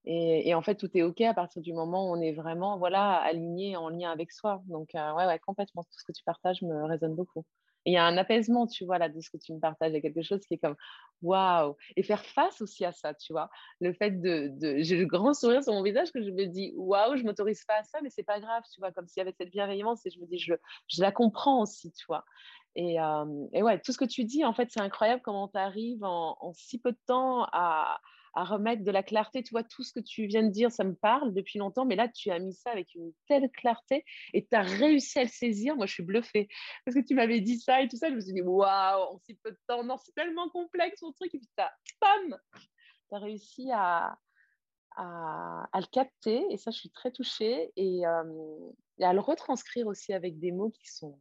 [0.07, 3.15] Et, en fait, tout est OK à partir du moment où on est vraiment voilà,
[3.15, 4.61] aligné, en lien avec soi.
[4.67, 5.83] Donc, ouais, ouais, complètement.
[5.83, 7.43] Tout ce que tu partages me résonne beaucoup
[7.85, 9.91] il y a un apaisement, tu vois, là, de ce que tu me partages.
[9.91, 10.75] Il y a quelque chose qui est comme
[11.21, 11.75] waouh.
[11.95, 13.49] Et faire face aussi à ça, tu vois.
[13.79, 14.53] Le fait de.
[14.81, 17.79] J'ai le grand sourire sur mon visage que je me dis waouh, je m'autorise pas
[17.79, 18.91] à ça, mais c'est pas grave, tu vois.
[18.91, 20.53] Comme s'il y avait cette bienveillance et je me dis, je,
[20.87, 22.25] je la comprends aussi, tu vois.
[22.75, 25.57] Et, euh, et ouais, tout ce que tu dis, en fait, c'est incroyable comment tu
[25.57, 27.99] arrives en, en si peu de temps à
[28.35, 29.41] à remettre de la clarté.
[29.43, 31.95] Tu vois, tout ce que tu viens de dire, ça me parle depuis longtemps, mais
[31.95, 35.29] là, tu as mis ça avec une telle clarté et tu as réussi à le
[35.29, 35.75] saisir.
[35.75, 36.47] Moi, je suis bluffée
[36.85, 38.09] parce que tu m'avais dit ça et tout ça.
[38.09, 41.11] Je me suis dit, waouh, en si peu de temps, non, c'est tellement complexe ton
[41.13, 41.33] truc.
[41.33, 44.17] Et puis, tu as, réussi à,
[44.97, 50.13] le capter et ça, je suis très touchée et, euh, et, à le retranscrire aussi
[50.13, 51.19] avec des mots qui sont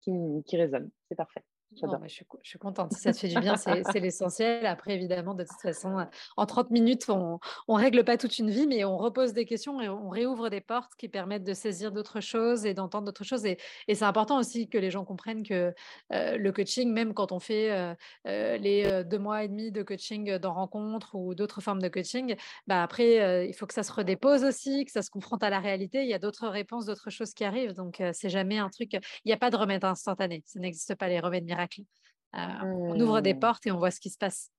[0.00, 0.90] qui résonnent.
[1.08, 2.92] C'est parfait je, suis, je, suis, contente.
[2.92, 4.66] Si ça te fait du bien, c'est l'essentiel.
[4.66, 8.66] Après, évidemment, de toute façon, en 30 minutes, on ne règle pas toute une vie,
[8.66, 12.20] mais on repose des questions et on réouvre des portes qui permettent de saisir d'autres
[12.20, 13.44] choses et d'entendre d'autres choses.
[13.44, 15.74] Et, et c'est important aussi que les gens comprennent que
[16.12, 17.94] euh, le coaching, même quand on fait euh,
[18.26, 22.34] euh, les deux mois et demi de coaching dans rencontre ou d'autres formes de coaching,
[22.66, 25.60] bah après, il faut que ça se redépose aussi, que ça se confronte à la
[25.60, 26.02] réalité.
[26.02, 27.74] Il y a d'autres réponses, d'autres choses qui arrivent.
[27.74, 28.92] Donc, c'est jamais un truc.
[28.92, 30.42] Il n'y a pas de remède instantané.
[30.46, 33.40] Ça n'existe pas les remèdes miracles euh, on ouvre des mmh.
[33.40, 34.50] portes et on voit ce qui se passe.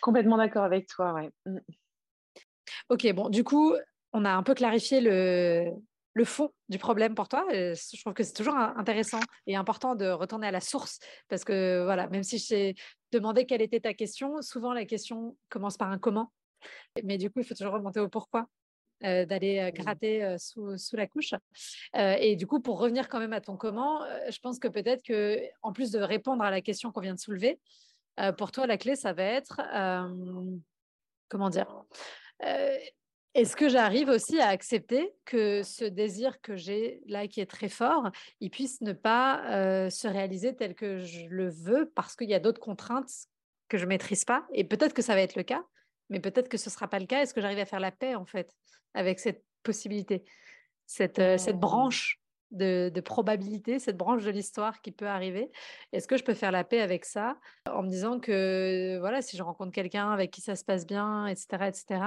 [0.00, 1.30] Complètement d'accord avec toi, ouais.
[1.46, 1.58] Mmh.
[2.88, 3.74] Ok, bon, du coup,
[4.12, 5.70] on a un peu clarifié le,
[6.14, 7.46] le fond du problème pour toi.
[7.50, 11.82] Je trouve que c'est toujours intéressant et important de retourner à la source parce que,
[11.84, 12.74] voilà, même si je t'ai
[13.12, 16.32] demandé quelle était ta question, souvent la question commence par un comment.
[17.04, 18.46] Mais du coup, il faut toujours remonter au pourquoi.
[19.02, 21.32] Euh, d'aller euh, gratter euh, sous, sous, la couche.
[21.94, 25.40] et du coup, pour revenir quand même à ton comment, je pense que peut-être que,
[25.62, 27.58] en plus de répondre à la question qu'on vient de soulever,
[28.36, 29.60] pour toi, la clé, ça va être,
[31.28, 31.84] comment dire,
[33.34, 37.68] est-ce que j'arrive aussi à accepter que ce désir que j'ai là, qui est très
[37.68, 38.10] fort,
[38.40, 42.34] il puisse ne pas euh, se réaliser tel que je le veux parce qu'il y
[42.34, 43.10] a d'autres contraintes
[43.68, 44.46] que je ne maîtrise pas?
[44.52, 45.64] Et peut-être que ça va être le cas,
[46.10, 47.22] mais peut-être que ce ne sera pas le cas.
[47.22, 48.54] Est-ce que j'arrive à faire la paix, en fait,
[48.94, 50.24] avec cette possibilité,
[50.86, 51.60] cette, euh, cette mmh.
[51.60, 52.20] branche
[52.50, 55.50] de, de, probabilité, cette branche de l'histoire qui peut arriver?
[55.92, 59.36] Est-ce que je peux faire la paix avec ça en me disant que voilà, si
[59.36, 62.02] je rencontre quelqu'un avec qui ça se passe bien, etc., etc.,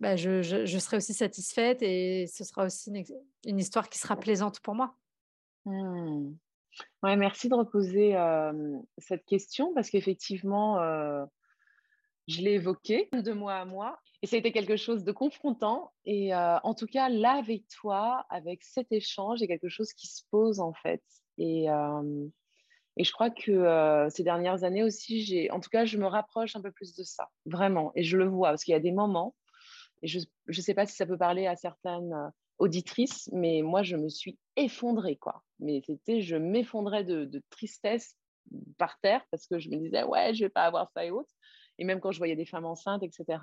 [0.00, 2.90] bah, je, je, serai aussi satisfaite et ce sera aussi
[3.46, 4.96] une, histoire qui sera plaisante pour moi.
[5.66, 6.32] Mmh.
[7.04, 8.16] Ouais, merci de reposer
[8.98, 10.78] cette question parce qu'effectivement,
[12.28, 15.92] je l'ai évoqué de moi à moi et ça a été quelque chose de confrontant.
[16.06, 19.92] Et en tout cas, là, avec toi, avec cet échange, il y a quelque chose
[19.92, 21.02] qui se pose en fait.
[21.36, 21.68] Et,
[22.96, 26.54] et je crois que euh, ces dernières années aussi, en tout cas, je me rapproche
[26.54, 27.90] un peu plus de ça, vraiment.
[27.96, 29.34] Et je le vois, parce qu'il y a des moments,
[30.02, 33.82] et je ne sais pas si ça peut parler à certaines euh, auditrices, mais moi,
[33.82, 35.42] je me suis effondrée, quoi.
[35.58, 38.16] Mais c'était, je m'effondrais de, tristesse
[38.78, 41.34] par terre, parce que je me disais, ouais, je vais pas avoir ça et autres.
[41.78, 43.38] Et même quand je voyais des femmes enceintes, etc.,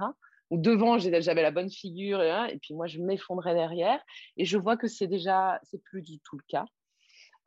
[0.49, 4.01] ou devant, j'avais la bonne figure, et, et puis moi, je m'effondrais derrière.
[4.37, 6.65] Et je vois que c'est déjà, c'est plus du tout le cas.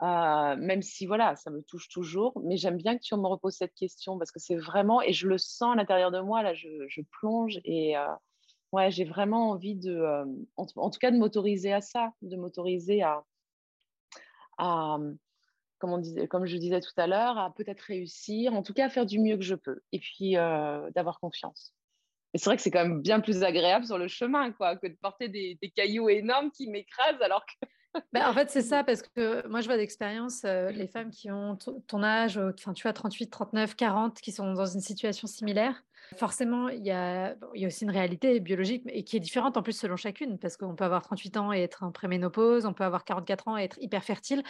[0.02, 3.54] Euh, même si voilà, ça me touche toujours, mais j'aime bien que tu me reposes
[3.54, 6.52] cette question parce que c'est vraiment, et je le sens à l'intérieur de moi, là,
[6.52, 8.06] je, plonge et euh,
[8.72, 10.24] ouais, j'ai vraiment envie de, euh,
[10.56, 13.22] en, tout cas, de m'autoriser à ça, de m'autoriser à,
[15.84, 18.86] comme, on disait, comme je disais tout à l'heure, à peut-être réussir, en tout cas
[18.86, 21.74] à faire du mieux que je peux, et puis d'avoir confiance.
[22.32, 24.88] Et c'est vrai que c'est quand même bien plus agréable sur le chemin, quoi, que
[24.88, 27.66] de porter des, des cailloux énormes qui m'écrasent alors que
[28.12, 31.30] bah, en fait, c'est ça, parce que moi, je vois d'expérience euh, les femmes qui
[31.30, 35.84] ont ton âge, enfin, tu vois, 38, 39, 40, qui sont dans une situation similaire.
[36.16, 39.56] Forcément, il y a, il y a aussi une réalité biologique et qui est différente
[39.56, 42.74] en plus selon chacune, parce qu'on peut avoir 38 ans et être en préménopause, on
[42.74, 44.42] peut avoir 44 ans et être hyper fertile.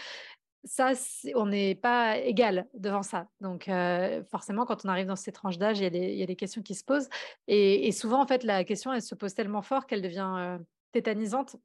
[0.65, 0.93] Ça,
[1.35, 3.29] on n'est pas égal devant ça.
[3.41, 6.63] Donc, euh, forcément, quand on arrive dans ces tranches d'âge, il, y a des questions
[6.63, 7.09] qui se posent.
[7.49, 10.59] Et, souvent, en fait, la question, elle se pose tellement fort qu'elle devient euh,
[10.93, 11.57] tétanisante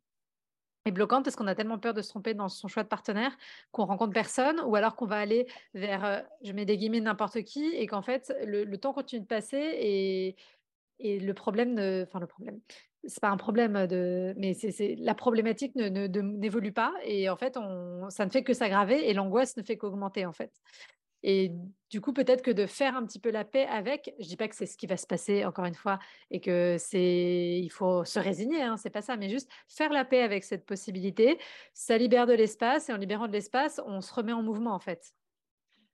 [0.86, 3.38] est bloquante parce qu'on a tellement peur de se tromper dans son choix de partenaire
[3.72, 7.44] qu'on rencontre personne ou alors qu'on va aller vers, euh, je mets des guillemets, n'importe
[7.44, 10.36] qui et qu'en fait, le, temps continue de passer et,
[11.00, 12.60] et le problème, ne, enfin le problème,
[13.06, 17.58] c'est pas un problème de, mais c'est la problématique n'évolue ne, pas et en fait,
[17.58, 20.52] on, ça ne fait que s'aggraver et l'angoisse ne fait qu'augmenter en fait.
[21.24, 21.52] Et
[21.90, 24.48] du coup, peut-être que de faire un petit peu la paix avec, je dis pas
[24.48, 26.00] que c'est ce qui va se passer encore une fois
[26.32, 30.06] et que c'est, il faut se résigner, hein, c'est pas ça, mais juste faire la
[30.06, 31.38] paix avec cette possibilité,
[31.74, 34.80] ça libère de l'espace et en libérant de l'espace, on se remet en mouvement en
[34.80, 35.14] fait.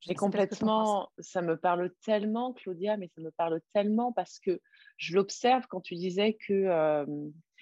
[0.05, 4.59] J'ai complètement, ça me parle tellement, Claudia, mais ça me parle tellement parce que
[4.97, 7.05] je l'observe quand tu disais que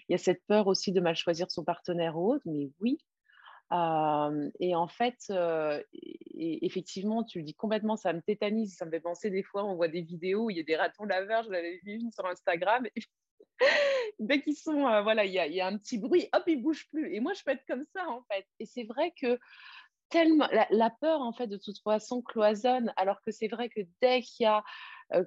[0.10, 2.98] il y a cette peur aussi de mal choisir son partenaire ou autre, mais oui,
[4.60, 5.34] et en fait,
[6.36, 9.76] effectivement, tu le dis complètement, ça me tétanise, ça me fait penser des fois, on
[9.76, 12.86] voit des vidéos où il y a des ratons laveurs, je l'avais vu sur Instagram.
[14.20, 17.16] dès qu'ils sont, voilà, il y, y, a un petit bruit, hop, ils bougent plus.
[17.16, 18.46] Et moi, je peux être comme ça, en fait.
[18.60, 19.40] Et c'est vrai que
[20.70, 24.46] la, peur, en fait, de toute façon, cloisonne, alors que c'est vrai que dès qu'il
[24.46, 24.64] y a,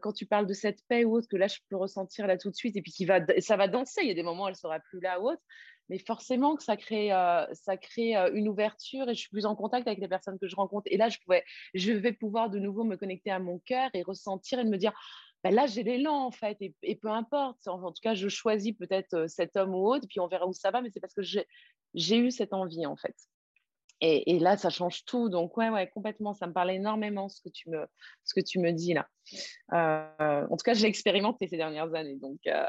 [0.00, 2.50] quand tu parles de cette paix ou autre, que là, je peux ressentir là tout
[2.50, 4.48] de suite, et puis qui va, ça va danser, il y a des moments où
[4.48, 5.42] elle sera plus là ou autre,
[5.88, 9.46] mais forcément que ça crée, euh, ça crée euh, une ouverture et je suis plus
[9.46, 10.86] en contact avec les personnes que je rencontre.
[10.90, 11.44] Et là, je, pouvais,
[11.74, 14.92] je vais pouvoir de nouveau me connecter à mon cœur et ressentir et me dire,
[15.44, 17.68] ben là, j'ai l'élan en fait, et, peu importe.
[17.68, 20.46] En, en, tout cas, je choisis peut-être euh, cet homme ou autre, puis on verra
[20.46, 23.14] où ça va, mais c'est parce que j'ai eu cette envie en fait.
[24.00, 25.28] Et, là, ça change tout.
[25.28, 26.34] Donc, ouais, ouais, complètement.
[26.34, 27.86] Ça me parle énormément ce que tu me,
[28.24, 29.08] ce que tu me dis là.
[29.72, 32.16] Euh, en tout cas, j'ai expérimenté ces dernières années.
[32.16, 32.66] Donc, euh,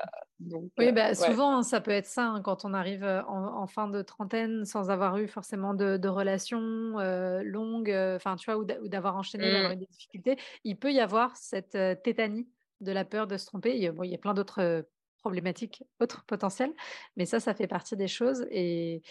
[0.77, 4.01] oui, bah, souvent, ça peut être ça hein, quand on arrive euh, en, fin de
[4.01, 6.95] trentaine sans avoir eu forcément de, relations
[7.43, 9.73] longues, enfin, tu vois, ou d'avoir enchaîné, d'avoir mmh.
[9.73, 10.37] eu des difficultés.
[10.63, 12.47] Il peut y avoir cette tétanie
[12.79, 13.75] de la peur de se tromper.
[13.75, 14.85] Il y a, il y a plein d'autres
[15.19, 16.73] problématiques, autres potentielles,
[17.17, 18.47] mais ça, ça fait partie des choses.
[18.49, 19.01] Et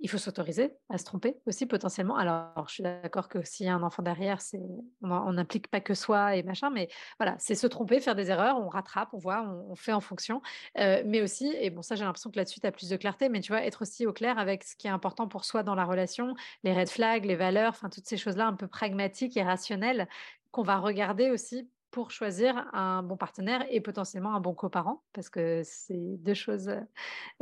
[0.00, 2.16] il faut s'autoriser à se tromper aussi potentiellement.
[2.16, 4.60] Alors, je suis d'accord que s'il y a un enfant derrière, c'est
[5.02, 8.58] on n'implique pas que soi et machin, mais voilà, c'est se tromper, faire des erreurs,
[8.58, 10.40] on rattrape, on voit, on, fait en fonction.
[10.78, 13.28] Euh, mais aussi, et bon, ça, j'ai l'impression que là-dessus, tu as plus de clarté,
[13.28, 15.74] mais tu vois, être aussi au clair avec ce qui est important pour soi dans
[15.74, 16.34] la relation,
[16.64, 20.08] les red flags, les valeurs, enfin, toutes ces choses-là un peu pragmatiques et rationnelles
[20.50, 25.28] qu'on va regarder aussi pour choisir un bon partenaire et potentiellement un bon coparent, parce
[25.28, 26.70] que c'est deux choses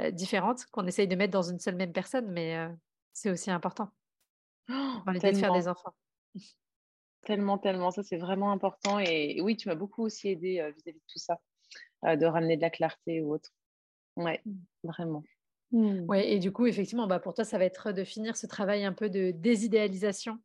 [0.01, 2.69] euh, différentes qu'on essaye de mettre dans une seule même personne, mais euh,
[3.13, 3.91] c'est aussi important.
[4.71, 5.95] Oh, de faire des enfants.
[7.23, 9.01] Tellement, tellement, ça c'est vraiment important.
[9.01, 11.41] Et, oui, tu m'as beaucoup aussi aidé euh, vis-à-vis de tout ça,
[12.05, 13.51] de ramener de la clarté ou autre.
[14.17, 14.53] Ouais, mmh.
[14.85, 15.25] vraiment.
[15.73, 16.05] Mmh.
[16.09, 18.85] Ouais, et du coup, effectivement, bah, pour toi, ça va être de finir ce travail
[18.85, 20.39] un peu de désidéalisation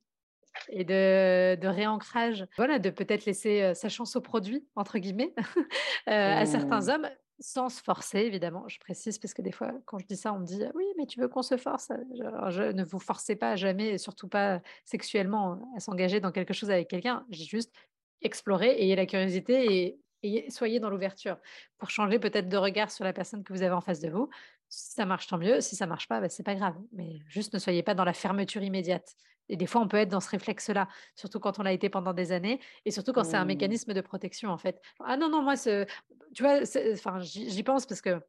[0.70, 5.34] et de, de, réancrage, voilà, de peut-être laisser sa chance au produit, entre guillemets,
[6.08, 6.89] à certains mmh.
[6.89, 8.68] hommes, sans se forcer, évidemment.
[8.68, 11.06] Je précise, parce que des fois, quand je dis ça, on me dit Oui, mais
[11.06, 11.92] tu veux qu'on se force?
[12.16, 16.72] Je, Ne vous forcez pas jamais, et surtout pas sexuellement, à s'engager dans quelque chose
[16.72, 17.26] avec quelqu'un.
[17.30, 17.74] J'ai juste
[18.22, 21.38] exploré, ayez la curiosité et, et soyez dans l'ouverture
[21.78, 24.30] pour changer peut-être de regard sur la personne que vous avez en face de vous.
[24.76, 25.62] Si ça marche, tant mieux.
[25.62, 26.76] Si ça marche pas, bah, c'est pas grave.
[26.94, 29.16] Mais juste ne soyez pas dans la fermeture immédiate.
[29.48, 32.14] Et des fois, on peut être dans ce réflexe-là, surtout quand on l'a été pendant
[32.14, 33.48] des années, et surtout quand c'est un mmh.
[33.48, 34.82] mécanisme de protection, en fait.
[35.06, 36.62] Ah non, non, moi, tu vois,
[36.94, 38.20] enfin, j'y pense parce que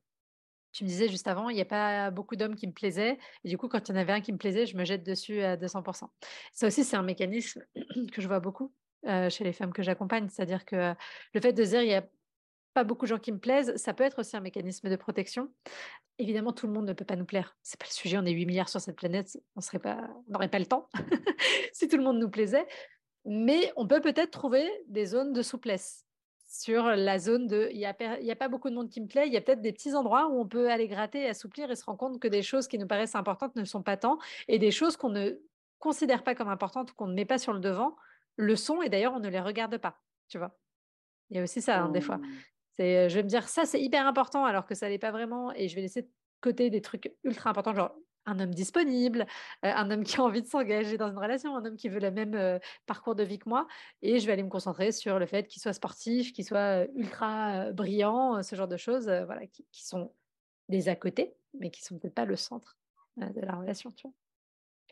[0.72, 3.16] tu me disais juste avant, il n'y a pas beaucoup d'hommes qui me plaisaient.
[3.44, 5.04] Et du coup, quand il y en avait un qui me plaisait, je me jette
[5.04, 6.08] dessus à 200%.
[6.52, 7.64] Ça aussi, c'est un mécanisme
[8.12, 8.74] que je vois beaucoup
[9.06, 10.28] euh, chez les femmes que j'accompagne.
[10.28, 10.94] C'est-à-dire que
[11.32, 12.04] le fait de dire, il n'y a
[12.74, 15.48] pas beaucoup de gens qui me plaisent, ça peut être aussi un mécanisme de protection.
[16.18, 17.56] Évidemment, tout le monde ne peut pas nous plaire.
[17.62, 18.18] C'est pas le sujet.
[18.18, 19.40] On est 8 milliards sur cette planète.
[19.56, 20.88] On serait pas, n'aurait pas le temps
[21.72, 22.66] si tout le monde nous plaisait.
[23.24, 26.04] Mais on peut peut-être trouver des zones de souplesse
[26.46, 29.32] sur la zone de il n'y a, pas beaucoup de monde qui me plaît, il
[29.32, 31.98] y a peut-être des petits endroits où on peut aller gratter assouplir et se rendre
[31.98, 34.96] compte que des choses qui nous paraissent importantes ne sont pas tant et des choses
[34.96, 35.32] qu'on ne
[35.80, 37.96] considère pas comme importantes ou qu'on ne met pas sur le devant
[38.36, 40.56] le sont et d'ailleurs on ne les regarde pas, tu vois.
[41.30, 42.20] Il y a aussi ça, hein, des fois.
[42.76, 45.52] C'est, je vais me dire, ça, c'est hyper important, alors que ça l'est pas vraiment,
[45.52, 46.10] et je vais laisser de
[46.40, 47.94] côté des trucs ultra importants, genre
[48.26, 49.26] un homme disponible,
[49.62, 52.10] un homme qui a envie de s'engager dans une relation, un homme qui veut le
[52.10, 53.66] même parcours de vie que moi,
[54.02, 57.70] et je vais aller me concentrer sur le fait qu'il soit sportif, qu'il soit ultra
[57.72, 60.12] brillant, ce genre de choses, voilà, qui, sont
[60.68, 62.78] des à côté, mais qui sont peut-être pas le centre
[63.16, 64.14] de la relation, tu vois.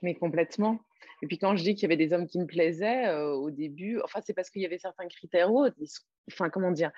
[0.03, 0.81] Mais complètement.
[1.23, 4.01] Et puis quand je dis qu'il y avait des hommes qui me plaisaient au début,
[4.03, 5.77] enfin c'est parce qu'il y avait certains critères autres.
[6.31, 6.91] Enfin comment dire,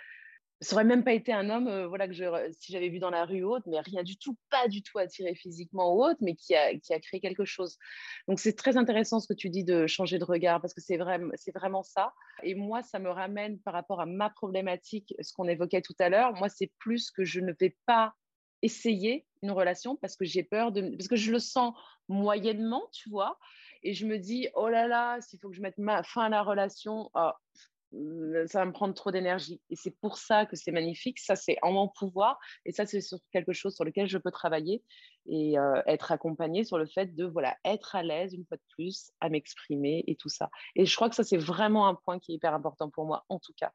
[0.65, 2.25] ça aurait même pas été un homme, euh, voilà, que je,
[2.59, 4.99] si j'avais vu dans la rue ou autre, mais rien du tout, pas du tout
[4.99, 7.79] attiré physiquement ou autre, mais qui a, qui a créé quelque chose.
[8.27, 10.97] Donc c'est très intéressant ce que tu dis de changer de regard parce que c'est
[10.97, 12.13] vraiment, c'est vraiment ça.
[12.43, 16.09] Et moi, ça me ramène par rapport à ma problématique, ce qu'on évoquait tout à
[16.09, 16.33] l'heure.
[16.35, 18.15] Moi, c'est plus que je ne vais pas
[18.63, 21.75] essayer une relation parce que j'ai peur de, parce que je le sens
[22.09, 23.39] moyennement, tu vois.
[23.83, 26.43] Et je me dis, oh là là, s'il faut que je mette fin à la
[26.43, 27.33] relation, oh,
[28.47, 29.61] ça va me prendre trop d'énergie.
[29.71, 31.19] Et c'est pour ça que c'est magnifique.
[31.19, 32.39] Ça, c'est en mon pouvoir.
[32.65, 33.01] Et ça, c'est
[33.33, 34.83] quelque chose sur lequel je peux travailler
[35.27, 38.63] et euh, être accompagnée sur le fait de voilà être à l'aise une fois de
[38.75, 40.51] plus à m'exprimer et tout ça.
[40.77, 43.25] Et je crois que ça, c'est vraiment un point qui est hyper important pour moi,
[43.29, 43.73] en tout cas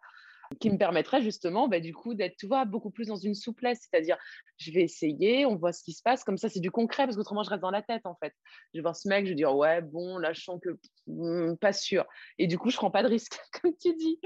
[0.60, 3.88] qui me permettrait justement, bah, du coup, d'être, tu vois, beaucoup plus dans une souplesse.
[3.90, 4.18] C'est-à-dire,
[4.58, 6.24] je vais essayer, on voit ce qui se passe.
[6.24, 8.34] Comme ça, c'est du concret, parce qu'autrement, je reste dans la tête, en fait.
[8.74, 10.70] Je vais voir ce mec, je vais dire, ouais, bon, là, je sens que
[11.08, 12.06] hmm, pas sûr.
[12.40, 14.20] Et du coup, je prends pas de risque, comme tu dis.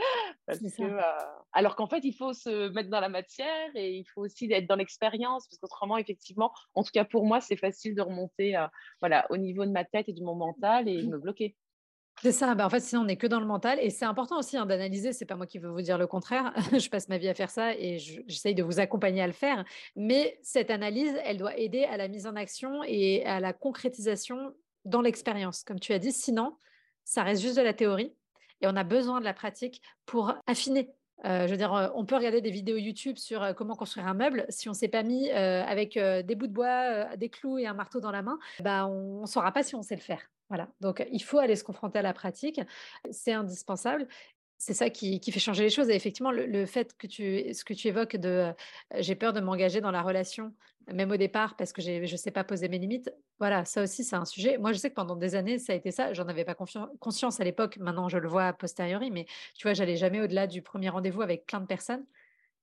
[0.49, 1.01] Euh,
[1.51, 4.67] alors qu'en fait, il faut se mettre dans la matière et il faut aussi être
[4.67, 8.67] dans l'expérience, parce qu'autrement, effectivement, en tout cas pour moi, c'est facile de remonter euh,
[9.01, 11.55] voilà, au niveau de ma tête et du mon mental et me bloquer.
[12.23, 13.79] C'est ça, bah, en fait, sinon on n'est que dans le mental.
[13.81, 16.53] Et c'est important aussi hein, d'analyser, c'est pas moi qui veux vous dire le contraire,
[16.71, 19.65] je passe ma vie à faire ça et j'essaye de vous accompagner à le faire.
[19.97, 24.53] Mais cette analyse, elle doit aider à la mise en action et à la concrétisation
[24.85, 26.13] dans l'expérience, comme tu as dit.
[26.13, 26.55] Sinon,
[27.03, 28.13] ça reste juste de la théorie
[28.61, 32.05] et on a besoin de la pratique pour affiner euh, je veux dire, euh, on
[32.05, 34.45] peut regarder des vidéos YouTube sur euh, comment construire un meuble.
[34.49, 37.99] Si on s'est pas mis avec des bouts de bois, des clous et un marteau
[37.99, 40.32] dans la main, bah, on ne saura pas si on sait le faire.
[40.49, 40.69] Voilà.
[40.81, 42.61] Donc, il faut aller se confronter à la pratique.
[43.11, 44.07] C'est indispensable
[44.63, 45.89] c'est ça qui, fait changer les choses.
[45.89, 48.53] Et effectivement, le, fait que tu, ce que tu évoques de
[48.97, 50.53] j'ai peur de m'engager dans la relation,
[50.91, 54.03] même au départ, parce que je ne sais pas poser mes limites, voilà, ça aussi,
[54.03, 54.57] c'est un sujet.
[54.57, 56.13] Moi, je sais que pendant des années, ça a été ça.
[56.13, 57.77] J'en avais pas conscience à l'époque.
[57.77, 59.11] Maintenant, je le vois a posteriori.
[59.11, 59.25] Mais
[59.55, 62.05] tu vois, j'allais jamais au-delà du premier rendez-vous avec plein de personnes,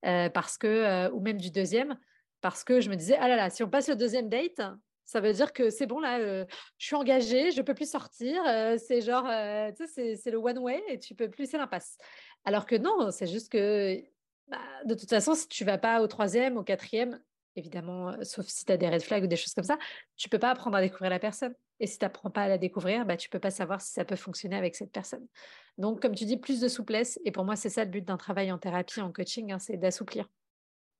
[0.03, 1.99] parce que, ou même du deuxième,
[2.41, 4.63] parce que je me disais, ah là là, si on passe le deuxième date,
[5.11, 6.47] ça veut dire que c'est bon, là, je
[6.87, 8.41] suis engagée, je ne peux plus sortir.
[8.79, 9.25] c'est genre,
[9.77, 11.99] tu sais, c'est le one way et tu peux plus, c'est l'impasse.
[12.45, 14.01] Alors que non, c'est juste que,
[14.47, 17.21] bah, de toute façon, si tu vas pas au troisième, au quatrième,
[17.57, 19.79] évidemment, sauf si tu as des red flags ou des choses comme ça,
[20.17, 21.55] tu peux pas apprendre à découvrir la personne.
[21.81, 24.05] Et si tu n'apprends pas à la découvrir, bah, tu peux pas savoir si ça
[24.05, 25.27] peut fonctionner avec cette personne.
[25.77, 27.19] Donc, comme tu dis, plus de souplesse.
[27.25, 29.77] Et pour moi, c'est ça le but d'un travail en thérapie, en coaching, hein, c'est
[29.77, 30.29] d'assouplir.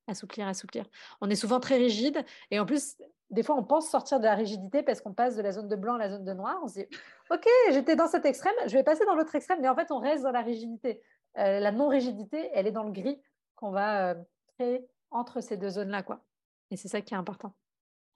[0.09, 0.87] Assouplir, assouplir.
[1.21, 2.25] On est souvent très rigide.
[2.51, 2.97] Et en plus,
[3.31, 5.77] des fois, on pense sortir de la rigidité parce qu'on passe de la zone de
[5.77, 6.59] blanc à la zone de noir.
[6.63, 6.87] On se dit,
[7.31, 9.61] OK, j'étais dans cet extrême, je vais passer dans l'autre extrême.
[9.61, 11.01] Mais en fait, on reste dans la rigidité.
[11.39, 13.21] Euh, la non-rigidité, elle est dans le gris
[13.55, 14.15] qu'on va euh,
[14.55, 16.03] créer entre ces deux zones-là.
[16.03, 16.25] quoi.
[16.71, 17.55] Et c'est ça qui est important.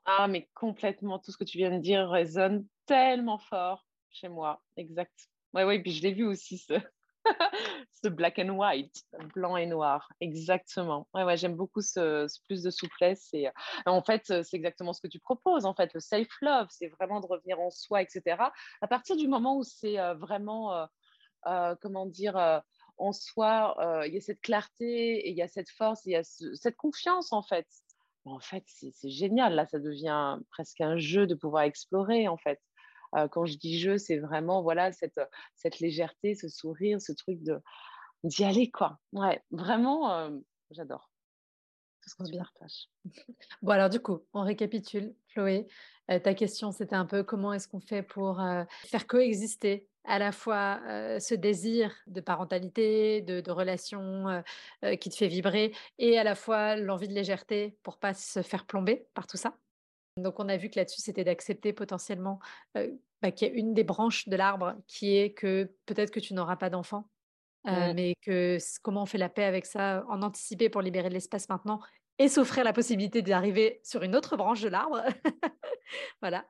[0.05, 4.63] Ah, mais complètement, tout ce que tu viens de dire résonne tellement fort chez moi.
[4.77, 5.15] Exact.
[5.55, 6.59] Oui, oui, puis je l'ai vu aussi,
[8.09, 10.09] black and white, blanc et noir.
[10.21, 11.09] Exactement.
[11.15, 13.29] Ouais, j'aime beaucoup ce, plus de souplesse.
[13.33, 13.49] Et,
[13.87, 15.65] en fait, c'est exactement ce que tu proposes.
[15.65, 18.37] En fait, le self-love, c'est vraiment de revenir en soi, etc.
[18.81, 20.87] À partir du moment où c'est euh, vraiment, euh,
[21.47, 22.37] euh, comment dire,
[22.97, 23.77] en soi,
[24.07, 26.77] il y a cette clarté et il y a cette force, il y a cette
[26.77, 27.67] confiance, en fait
[28.27, 29.55] en fait, c'est génial.
[29.55, 32.59] Là, ça devient presque un jeu de pouvoir explorer, en fait.
[33.31, 37.61] quand je dis jeu, c'est vraiment voilà cette légèreté, ce sourire, ce truc de
[38.25, 38.99] d'y aller, quoi.
[39.13, 40.31] Ouais, vraiment,
[40.71, 41.11] j'adore.
[42.03, 42.89] Tout ce qu'on se partage.
[43.63, 45.15] bon, alors du coup, on récapitule.
[45.29, 45.67] Chloé,
[46.09, 48.43] ta question, c'était un peu comment est-ce qu'on fait pour
[48.85, 50.81] faire coexister à la fois
[51.19, 54.43] ce désir de parentalité, de, de relation
[55.01, 58.67] qui te fait vibrer, et à la fois l'envie de légèreté pour pas se faire
[58.67, 59.57] plomber par tout ça?
[60.19, 62.39] Donc on a vu que là-dessus, c'était d'accepter potentiellement
[62.75, 66.35] bah, qu'il y a une des branches de l'arbre qui est que peut-être que tu
[66.35, 67.09] n'auras pas d'enfant,
[67.65, 67.93] mmh.
[67.95, 71.49] mais que comment on fait la paix avec ça, en anticiper pour libérer de l'espace
[71.49, 71.81] maintenant
[72.19, 75.03] et s'offrir la possibilité d'arriver sur une autre branche de l'arbre.
[76.21, 76.47] voilà.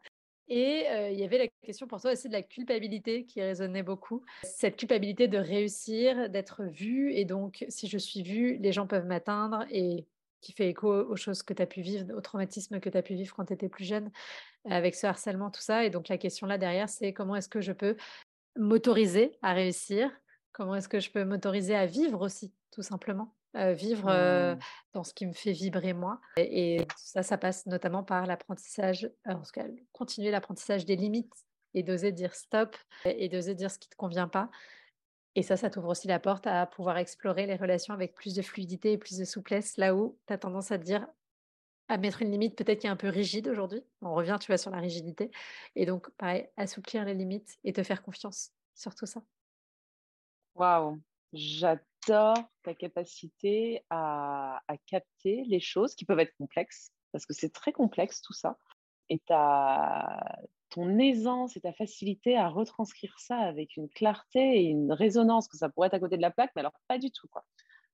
[0.48, 4.22] Et il y avait la question pour toi aussi de la culpabilité qui résonnait beaucoup.
[4.42, 7.14] Cette culpabilité de réussir, d'être vue.
[7.14, 10.06] Et donc, si je suis vue, les gens peuvent m'atteindre et
[10.42, 13.02] qui fait écho aux choses que tu as pu vivre, au traumatisme que tu as
[13.02, 14.10] pu vivre quand tu étais plus jeune,
[14.68, 15.84] avec ce harcèlement, tout ça.
[15.84, 17.96] Et donc, la question là derrière, c'est comment est-ce que je peux
[18.56, 20.10] m'autoriser à réussir
[20.55, 23.34] Comment est-ce que je peux m'autoriser à vivre aussi, tout simplement?
[23.55, 24.59] Vivre mmh.
[24.94, 26.20] dans ce qui me fait vibrer moi.
[26.38, 31.34] Et, ça, ça passe notamment par l'apprentissage, en tout cas, continuer l'apprentissage des limites
[31.74, 34.50] et d'oser dire stop et d'oser dire ce qui ne te convient pas.
[35.36, 38.42] Et ça, ça t'ouvre aussi la porte à pouvoir explorer les relations avec plus de
[38.42, 41.07] fluidité et plus de souplesse, là où tu as tendance à te dire,
[41.88, 43.82] à mettre une limite peut-être qui est un peu rigide aujourd'hui.
[44.00, 45.30] On revient, tu vois, sur la rigidité.
[45.74, 49.22] Et donc, pareil, assouplir les limites et te faire confiance sur tout ça.
[50.55, 51.00] Waouh,
[51.32, 57.72] J'adore ta capacité à, capter les choses qui peuvent être complexes, parce que c'est très
[57.72, 58.57] complexe tout ça.
[59.09, 60.38] Et ta,
[60.70, 65.57] ton aisance et ta facilité à retranscrire ça avec une clarté et une résonance, que
[65.57, 67.28] ça pourrait être à côté de la plaque, mais alors pas du tout.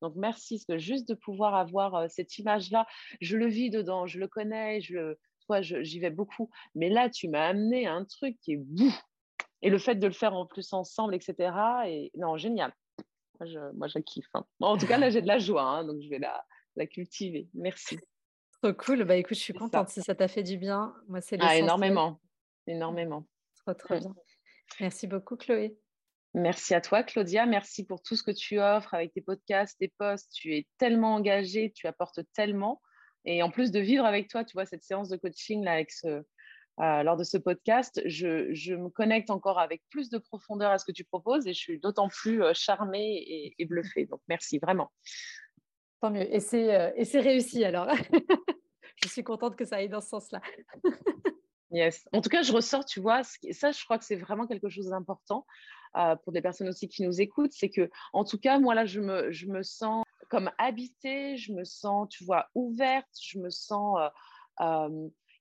[0.02, 2.86] Donc merci, parce juste de pouvoir avoir cette image-là,
[3.20, 6.50] je le vis dedans, je le connais, je toi, j'y vais beaucoup.
[6.74, 8.94] Mais là, tu m'as amené un truc qui est bout.
[9.62, 11.52] Et le fait de le faire en plus ensemble, etc.
[11.86, 12.72] Et non, génial.
[13.38, 14.28] Moi, je, moi, je kiffe.
[14.34, 14.44] Hein.
[14.60, 16.44] en tout cas, là, j'ai de la joie, hein, donc je vais la,
[16.76, 17.48] la cultiver.
[17.54, 17.98] Merci.
[18.62, 19.04] Trop cool.
[19.04, 20.94] Bah écoute, je suis contente si ça t'a fait du bien.
[21.08, 22.20] Moi, c'est ah, énormément,
[22.66, 23.26] énormément.
[23.56, 24.14] Trop, trop bien.
[24.80, 25.76] Merci beaucoup, Chloé.
[26.34, 27.46] Merci à toi, Claudia.
[27.46, 30.32] Merci pour tout ce que tu offres avec tes podcasts, tes posts.
[30.32, 32.80] Tu es tellement engagée, tu apportes tellement.
[33.24, 35.90] Et en plus de vivre avec toi, tu vois, cette séance de coaching là, avec
[35.90, 36.22] ce,
[36.80, 40.86] euh, lors de ce podcast, je, me connecte encore avec plus de profondeur à ce
[40.86, 44.06] que tu proposes et je suis d'autant plus euh, charmée et, bluffée.
[44.06, 44.90] Donc, merci vraiment.
[46.00, 46.32] Tant mieux.
[46.34, 47.88] Et c'est, euh, et c'est réussi alors.
[49.02, 50.40] je suis contente que ça aille dans ce sens-là.
[51.70, 52.08] yes.
[52.14, 54.88] En tout cas, je ressors, tu vois, ça, je crois que c'est vraiment quelque chose
[54.88, 55.46] d'important
[56.22, 57.52] pour des personnes aussi qui nous écoutent.
[57.52, 61.52] C'est que, en tout cas, moi, là, je me, je me sens comme habitée, je
[61.52, 63.98] me sens, tu vois, ouverte, je me sens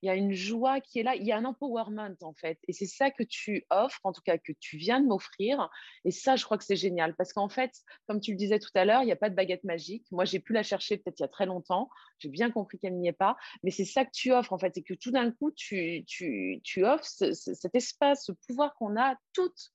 [0.02, 2.58] il y a une joie qui est là, il y a un empowerment en fait.
[2.68, 5.70] Et c'est ça que tu offres, en tout cas que tu viens de m'offrir.
[6.06, 7.72] Et ça, je crois que c'est génial parce qu'en fait,
[8.08, 10.06] comme tu le disais tout à l'heure, il n'y a pas de baguette magique.
[10.12, 11.90] Moi, j'ai pu la chercher peut-être il y a très longtemps.
[12.20, 13.36] J'ai bien compris qu'elle n'y est pas.
[13.64, 14.78] Mais c'est ça que tu offres en fait.
[14.78, 19.16] Et que tout d'un coup, tu, tu, tu offres cet espace, ce pouvoir qu'on a
[19.34, 19.74] toutes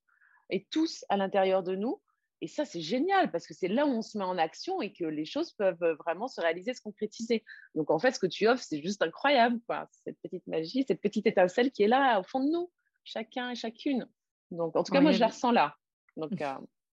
[0.51, 2.01] et tous à l'intérieur de nous
[2.41, 4.93] et ça, c'est génial parce que c'est là où on se met en action et
[4.93, 7.45] que les choses peuvent vraiment se réaliser, se concrétiser.
[7.75, 9.61] Donc, en fait, ce que tu offres, c'est juste incroyable.
[9.67, 9.89] Quoi.
[10.05, 12.71] Cette petite magie, cette petite étincelle qui est là au fond de nous,
[13.05, 14.07] chacun et chacune.
[14.51, 15.75] Donc, en tout cas, moi, je la ressens là.
[16.17, 16.55] Donc, euh,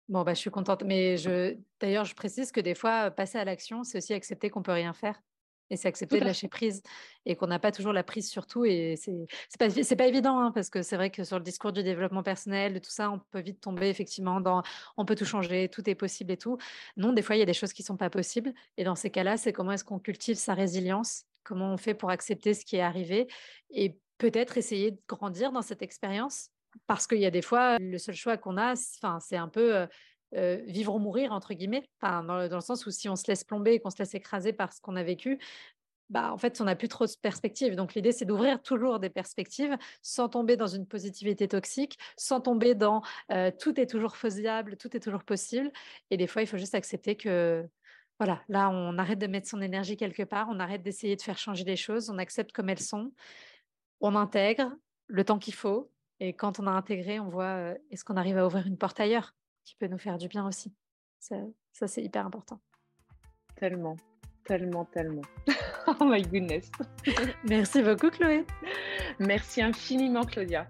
[0.10, 0.84] Bon, bah, je suis contente.
[0.84, 1.58] Mais je...
[1.80, 4.94] d'ailleurs, je précise que des fois, passer à l'action, c'est aussi accepter qu'on peut rien
[4.94, 5.22] faire.
[5.70, 6.82] Et c'est accepter de lâcher prise
[7.26, 8.66] et qu'on n'a pas toujours la prise sur tout.
[8.66, 9.12] Et c'est
[9.60, 12.80] pas, pas évident hein, parce que c'est vrai que sur le discours du développement personnel,
[12.80, 14.64] tout ça, on peut vite tomber effectivement dans
[14.96, 16.58] on peut tout changer, tout est possible et tout.
[16.96, 18.54] Non, des fois, il y a des choses qui sont pas possibles.
[18.78, 22.10] Et dans ces cas-là, c'est comment est-ce qu'on cultive sa résilience comment on fait pour
[22.10, 23.28] accepter ce qui est arrivé
[23.72, 26.50] et peut-être essayer de grandir dans cette expérience.
[26.86, 29.88] Parce qu'il y a des fois, le seul choix qu'on a, c'est un peu
[30.34, 33.74] vivre ou mourir, entre guillemets, dans, dans, le sens où si on se laisse plomber
[33.74, 35.40] et qu'on se laisse écraser par ce qu'on a vécu,
[36.10, 37.76] bah, en fait, on n'a plus trop de perspectives.
[37.76, 42.76] Donc, l'idée, c'est d'ouvrir toujours des perspectives sans tomber dans une positivité toxique, sans tomber
[42.76, 43.02] dans
[43.60, 45.72] tout est toujours faisable, tout est toujours possible.
[46.10, 47.68] Et des fois, il faut juste accepter que,
[48.20, 51.38] voilà, là, on arrête de mettre son énergie quelque part, on arrête d'essayer de faire
[51.38, 53.12] changer les choses, on accepte comme elles sont,
[54.02, 54.72] on intègre
[55.08, 55.92] le temps qu'il faut.
[56.20, 59.36] Et quand on a intégré, on voit est-ce qu'on arrive à ouvrir une porte ailleurs?
[59.68, 60.74] Qui peut nous faire du bien aussi.
[61.20, 61.36] Ça,
[61.74, 62.60] ça c'est hyper important.
[63.56, 63.98] Tellement,
[64.46, 65.24] tellement, tellement.
[65.88, 66.72] oh my goodness.
[67.44, 68.46] Merci beaucoup, Chloé.
[69.20, 70.70] Merci infiniment, Claudia.